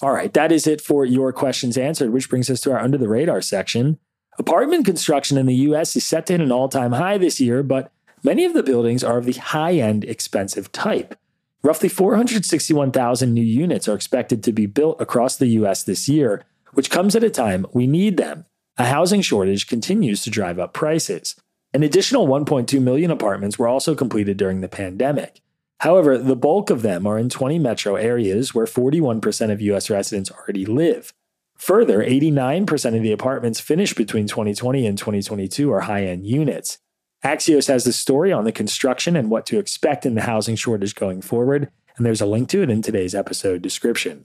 All 0.00 0.12
right, 0.12 0.32
that 0.34 0.52
is 0.52 0.66
it 0.66 0.80
for 0.80 1.04
your 1.04 1.32
questions 1.32 1.76
answered, 1.76 2.12
which 2.12 2.30
brings 2.30 2.48
us 2.48 2.60
to 2.60 2.72
our 2.72 2.78
under 2.78 2.98
the 2.98 3.08
radar 3.08 3.40
section. 3.40 3.98
Apartment 4.38 4.84
construction 4.84 5.36
in 5.36 5.46
the 5.46 5.54
US 5.54 5.96
is 5.96 6.06
set 6.06 6.26
to 6.26 6.34
hit 6.34 6.40
an 6.40 6.52
all 6.52 6.68
time 6.68 6.92
high 6.92 7.18
this 7.18 7.40
year, 7.40 7.64
but 7.64 7.90
many 8.22 8.44
of 8.44 8.54
the 8.54 8.62
buildings 8.62 9.02
are 9.02 9.18
of 9.18 9.24
the 9.24 9.32
high 9.32 9.74
end, 9.74 10.04
expensive 10.04 10.70
type. 10.70 11.18
Roughly 11.64 11.88
461,000 11.88 13.34
new 13.34 13.42
units 13.42 13.88
are 13.88 13.94
expected 13.94 14.44
to 14.44 14.52
be 14.52 14.66
built 14.66 15.00
across 15.00 15.36
the 15.36 15.48
US 15.48 15.82
this 15.82 16.08
year, 16.08 16.44
which 16.74 16.90
comes 16.90 17.16
at 17.16 17.24
a 17.24 17.30
time 17.30 17.66
we 17.72 17.88
need 17.88 18.16
them. 18.16 18.44
A 18.76 18.84
housing 18.84 19.22
shortage 19.22 19.66
continues 19.66 20.22
to 20.22 20.30
drive 20.30 20.60
up 20.60 20.72
prices. 20.72 21.34
An 21.74 21.82
additional 21.82 22.28
1.2 22.28 22.80
million 22.80 23.10
apartments 23.10 23.58
were 23.58 23.66
also 23.66 23.96
completed 23.96 24.36
during 24.36 24.60
the 24.60 24.68
pandemic. 24.68 25.40
However, 25.80 26.18
the 26.18 26.36
bulk 26.36 26.70
of 26.70 26.82
them 26.82 27.06
are 27.06 27.18
in 27.18 27.28
20 27.28 27.58
metro 27.58 27.94
areas 27.94 28.52
where 28.52 28.66
41% 28.66 29.52
of 29.52 29.60
US 29.60 29.88
residents 29.88 30.30
already 30.30 30.66
live. 30.66 31.12
Further, 31.56 31.98
89% 32.02 32.96
of 32.96 33.02
the 33.02 33.12
apartments 33.12 33.60
finished 33.60 33.96
between 33.96 34.26
2020 34.26 34.86
and 34.86 34.98
2022 34.98 35.70
are 35.72 35.80
high 35.80 36.04
end 36.04 36.26
units. 36.26 36.78
Axios 37.24 37.68
has 37.68 37.84
the 37.84 37.92
story 37.92 38.32
on 38.32 38.44
the 38.44 38.52
construction 38.52 39.16
and 39.16 39.30
what 39.30 39.46
to 39.46 39.58
expect 39.58 40.04
in 40.06 40.14
the 40.14 40.22
housing 40.22 40.56
shortage 40.56 40.94
going 40.94 41.20
forward, 41.20 41.70
and 41.96 42.06
there's 42.06 42.20
a 42.20 42.26
link 42.26 42.48
to 42.48 42.62
it 42.62 42.70
in 42.70 42.82
today's 42.82 43.14
episode 43.14 43.62
description. 43.62 44.24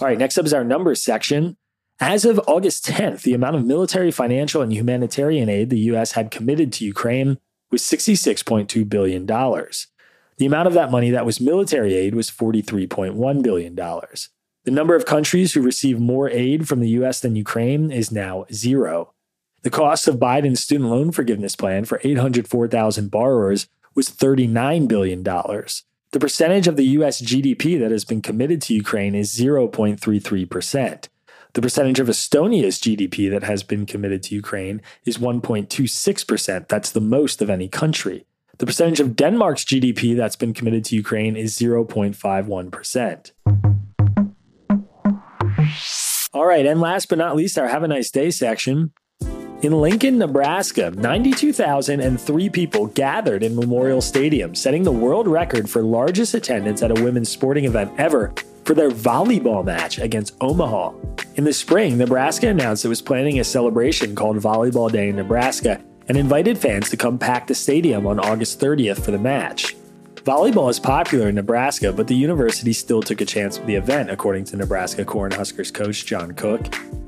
All 0.00 0.06
right, 0.06 0.18
next 0.18 0.38
up 0.38 0.46
is 0.46 0.54
our 0.54 0.64
numbers 0.64 1.02
section. 1.02 1.56
As 2.00 2.24
of 2.24 2.40
August 2.46 2.86
10th, 2.86 3.22
the 3.22 3.34
amount 3.34 3.56
of 3.56 3.66
military, 3.66 4.12
financial, 4.12 4.62
and 4.62 4.72
humanitarian 4.72 5.48
aid 5.48 5.68
the 5.68 5.80
U.S. 5.80 6.12
had 6.12 6.30
committed 6.30 6.72
to 6.74 6.84
Ukraine 6.84 7.38
was 7.72 7.82
$66.2 7.82 8.88
billion. 8.88 9.26
The 9.26 10.46
amount 10.46 10.68
of 10.68 10.74
that 10.74 10.92
money 10.92 11.10
that 11.10 11.26
was 11.26 11.40
military 11.40 11.94
aid 11.94 12.14
was 12.14 12.30
$43.1 12.30 13.42
billion. 13.42 13.74
The 13.74 14.70
number 14.70 14.94
of 14.94 15.06
countries 15.06 15.54
who 15.54 15.60
receive 15.60 15.98
more 15.98 16.30
aid 16.30 16.68
from 16.68 16.78
the 16.78 16.90
U.S. 16.90 17.18
than 17.18 17.34
Ukraine 17.34 17.90
is 17.90 18.12
now 18.12 18.46
zero. 18.52 19.12
The 19.62 19.70
cost 19.70 20.06
of 20.06 20.20
Biden's 20.20 20.60
student 20.60 20.90
loan 20.90 21.10
forgiveness 21.10 21.56
plan 21.56 21.84
for 21.84 22.00
804,000 22.04 23.10
borrowers 23.10 23.66
was 23.96 24.08
$39 24.08 24.86
billion. 24.86 25.24
The 25.24 26.20
percentage 26.20 26.68
of 26.68 26.76
the 26.76 26.86
US 26.86 27.20
GDP 27.20 27.76
that 27.80 27.90
has 27.90 28.04
been 28.04 28.22
committed 28.22 28.62
to 28.62 28.74
Ukraine 28.74 29.16
is 29.16 29.36
0.33%. 29.36 31.08
The 31.54 31.62
percentage 31.62 31.98
of 31.98 32.08
Estonia's 32.08 32.78
GDP 32.78 33.30
that 33.30 33.42
has 33.42 33.62
been 33.62 33.86
committed 33.86 34.22
to 34.24 34.34
Ukraine 34.34 34.82
is 35.04 35.18
1.26%. 35.18 36.68
That's 36.68 36.90
the 36.90 37.00
most 37.00 37.40
of 37.40 37.48
any 37.50 37.68
country. 37.68 38.26
The 38.58 38.66
percentage 38.66 39.00
of 39.00 39.16
Denmark's 39.16 39.64
GDP 39.64 40.16
that's 40.16 40.36
been 40.36 40.52
committed 40.52 40.84
to 40.86 40.96
Ukraine 40.96 41.36
is 41.36 41.56
0.51%. 41.56 43.30
All 46.34 46.46
right, 46.46 46.66
and 46.66 46.80
last 46.80 47.08
but 47.08 47.18
not 47.18 47.36
least, 47.36 47.58
our 47.58 47.68
Have 47.68 47.82
a 47.82 47.88
Nice 47.88 48.10
Day 48.10 48.30
section. 48.30 48.92
In 49.62 49.72
Lincoln, 49.72 50.18
Nebraska, 50.18 50.92
92,003 50.92 52.48
people 52.50 52.86
gathered 52.88 53.42
in 53.42 53.56
Memorial 53.56 54.00
Stadium, 54.00 54.54
setting 54.54 54.84
the 54.84 54.92
world 54.92 55.26
record 55.26 55.68
for 55.68 55.82
largest 55.82 56.34
attendance 56.34 56.82
at 56.82 56.96
a 56.96 57.02
women's 57.02 57.28
sporting 57.28 57.64
event 57.64 57.90
ever 57.98 58.32
for 58.68 58.74
their 58.74 58.90
volleyball 58.90 59.64
match 59.64 59.98
against 59.98 60.36
Omaha. 60.42 60.92
In 61.36 61.44
the 61.44 61.54
spring, 61.54 61.96
Nebraska 61.96 62.48
announced 62.48 62.84
it 62.84 62.88
was 62.88 63.00
planning 63.00 63.40
a 63.40 63.44
celebration 63.44 64.14
called 64.14 64.36
Volleyball 64.36 64.92
Day 64.92 65.08
in 65.08 65.16
Nebraska 65.16 65.80
and 66.06 66.18
invited 66.18 66.58
fans 66.58 66.90
to 66.90 66.96
come 66.98 67.18
pack 67.18 67.46
the 67.46 67.54
stadium 67.54 68.06
on 68.06 68.20
August 68.20 68.60
30th 68.60 69.02
for 69.02 69.10
the 69.10 69.18
match. 69.18 69.74
Volleyball 70.16 70.68
is 70.68 70.78
popular 70.78 71.30
in 71.30 71.36
Nebraska, 71.36 71.94
but 71.94 72.08
the 72.08 72.14
university 72.14 72.74
still 72.74 73.00
took 73.00 73.22
a 73.22 73.24
chance 73.24 73.56
with 73.56 73.66
the 73.66 73.74
event, 73.74 74.10
according 74.10 74.44
to 74.44 74.56
Nebraska 74.58 75.02
Cornhuskers 75.02 75.72
coach 75.72 76.04
John 76.04 76.32
Cook. 76.32 76.60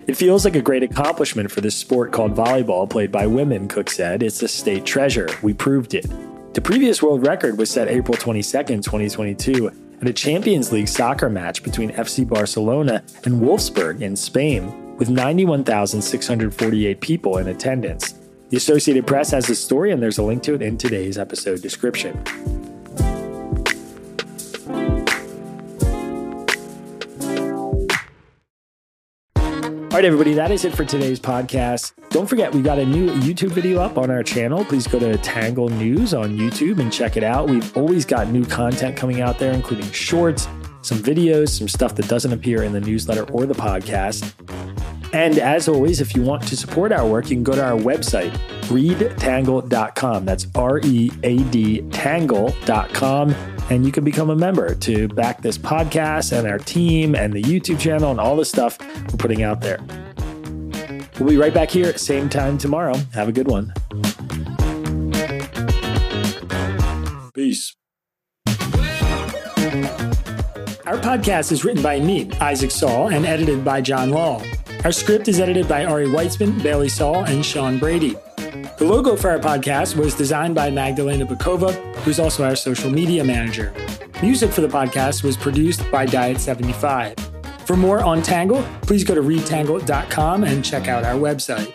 It 0.07 0.17
feels 0.17 0.47
like 0.47 0.57
a 0.57 0.63
great 0.63 0.83
accomplishment 0.83 1.51
for 1.51 1.61
this 1.61 1.77
sport 1.77 2.11
called 2.11 2.35
volleyball, 2.35 2.89
played 2.89 3.13
by 3.13 3.27
women, 3.27 3.69
Cook 3.69 3.91
said. 3.91 4.23
It's 4.23 4.41
a 4.41 4.49
state 4.49 4.87
treasure. 4.87 5.29
We 5.43 5.53
proved 5.53 5.93
it. 5.93 6.07
The 6.55 6.63
previous 6.63 7.03
world 7.03 7.27
record 7.27 7.59
was 7.59 7.71
set 7.71 7.89
April 7.89 8.17
22, 8.17 8.81
2022, 8.81 9.90
at 10.01 10.09
a 10.09 10.13
Champions 10.13 10.73
League 10.73 10.89
soccer 10.89 11.29
match 11.29 11.63
between 11.63 11.91
FC 11.93 12.27
Barcelona 12.29 13.05
and 13.25 13.41
Wolfsburg 13.41 14.01
in 14.01 14.17
Spain, 14.17 14.97
with 14.97 15.11
91,648 15.11 17.01
people 17.01 17.39
in 17.39 17.49
attendance. 17.49 18.15
The 18.49 18.57
Associated 18.57 19.07
Press 19.07 19.31
has 19.31 19.47
the 19.47 19.55
story, 19.55 19.93
and 19.93 20.03
there's 20.03 20.19
a 20.19 20.23
link 20.23 20.43
to 20.45 20.55
it 20.55 20.63
in 20.63 20.77
today's 20.77 21.19
episode 21.19 21.63
description. 21.63 22.19
Right, 30.01 30.07
everybody, 30.07 30.33
that 30.33 30.51
is 30.51 30.65
it 30.65 30.75
for 30.75 30.83
today's 30.83 31.21
podcast. 31.21 31.93
Don't 32.09 32.27
forget, 32.27 32.55
we 32.55 32.63
got 32.63 32.79
a 32.79 32.87
new 32.87 33.11
YouTube 33.17 33.51
video 33.51 33.83
up 33.83 33.99
on 33.99 34.11
our 34.11 34.23
channel. 34.23 34.65
Please 34.65 34.87
go 34.87 34.99
to 34.99 35.19
Tangle 35.19 35.69
News 35.69 36.15
on 36.15 36.39
YouTube 36.39 36.79
and 36.79 36.91
check 36.91 37.19
it 37.19 37.23
out. 37.23 37.51
We've 37.51 37.77
always 37.77 38.07
got 38.07 38.29
new 38.29 38.47
content 38.47 38.97
coming 38.97 39.21
out 39.21 39.39
there, 39.39 39.53
including 39.53 39.91
shorts, 39.91 40.49
some 40.81 40.97
videos, 40.97 41.51
some 41.51 41.69
stuff 41.69 41.97
that 41.97 42.09
doesn't 42.09 42.33
appear 42.33 42.63
in 42.63 42.73
the 42.73 42.81
newsletter 42.81 43.25
or 43.31 43.45
the 43.45 43.53
podcast. 43.53 44.33
And 45.13 45.39
as 45.39 45.69
always, 45.69 46.01
if 46.01 46.15
you 46.15 46.23
want 46.23 46.47
to 46.49 46.57
support 46.57 46.93
our 46.93 47.07
work, 47.07 47.31
you 47.31 47.37
can 47.37 47.43
go 47.43 47.55
to 47.55 47.65
our 47.65 47.79
website, 47.79 48.31
readtangle.com. 48.69 50.25
That's 50.25 50.47
R 50.55 50.79
E 50.81 51.11
A 51.25 51.39
D 51.45 51.83
tangle.com. 51.91 53.35
And 53.71 53.85
you 53.85 53.93
can 53.93 54.05
become 54.05 54.31
a 54.31 54.37
member 54.37 54.75
to 54.75 55.09
back 55.09 55.43
this 55.43 55.57
podcast 55.59 56.37
and 56.37 56.47
our 56.49 56.59
team 56.59 57.15
and 57.15 57.33
the 57.33 57.43
YouTube 57.43 57.79
channel 57.79 58.11
and 58.11 58.21
all 58.21 58.37
the 58.37 58.45
stuff 58.45 58.79
we're 58.81 59.17
putting 59.17 59.43
out 59.43 59.61
there. 59.61 59.79
We'll 61.19 61.29
be 61.29 61.37
right 61.37 61.53
back 61.53 61.71
here, 61.71 61.97
same 61.99 62.29
time 62.29 62.57
tomorrow. 62.59 62.97
Have 63.13 63.29
a 63.29 63.33
good 63.33 63.47
one. 63.47 63.73
Peace. 67.35 67.77
Our 70.87 70.97
podcast 70.99 71.53
is 71.53 71.65
written 71.65 71.83
by 71.83 72.01
me, 72.01 72.31
Isaac 72.41 72.71
Saul, 72.73 73.11
and 73.11 73.25
edited 73.25 73.65
by 73.65 73.81
Jon 73.81 74.11
Lall. 74.11 74.43
Our 74.83 74.93
script 74.93 75.29
is 75.29 75.41
edited 75.41 75.69
by 75.69 75.85
Ari 75.85 76.07
Weitzman, 76.07 76.63
Bailey 76.63 76.89
Saul, 76.89 77.25
and 77.25 77.45
Sean 77.45 77.79
Brady. 77.79 78.17
The 78.79 78.87
logo 78.87 79.15
for 79.15 79.29
our 79.29 79.39
podcast 79.39 79.95
was 79.95 80.15
designed 80.15 80.55
by 80.55 80.71
Magdalena 80.71 81.27
Bokowa, 81.27 81.75
who's 81.97 82.19
also 82.19 82.45
our 82.45 82.57
social 82.57 82.91
media 82.91 83.23
manager. 83.23 83.75
Music 84.23 84.51
for 84.51 84.63
the 84.63 84.69
podcast 84.69 85.23
was 85.23 85.37
produced 85.37 85.89
by 85.91 86.07
Diet75. 86.07 87.67
For 87.67 87.77
more 87.77 88.03
on 88.03 88.23
Tangle, 88.23 88.63
please 88.81 89.05
go 89.05 89.15
to 89.15 89.21
readtangle.com 89.21 90.45
and 90.45 90.65
check 90.65 90.89
out 90.89 91.05
our 91.05 91.15
website. 91.15 91.75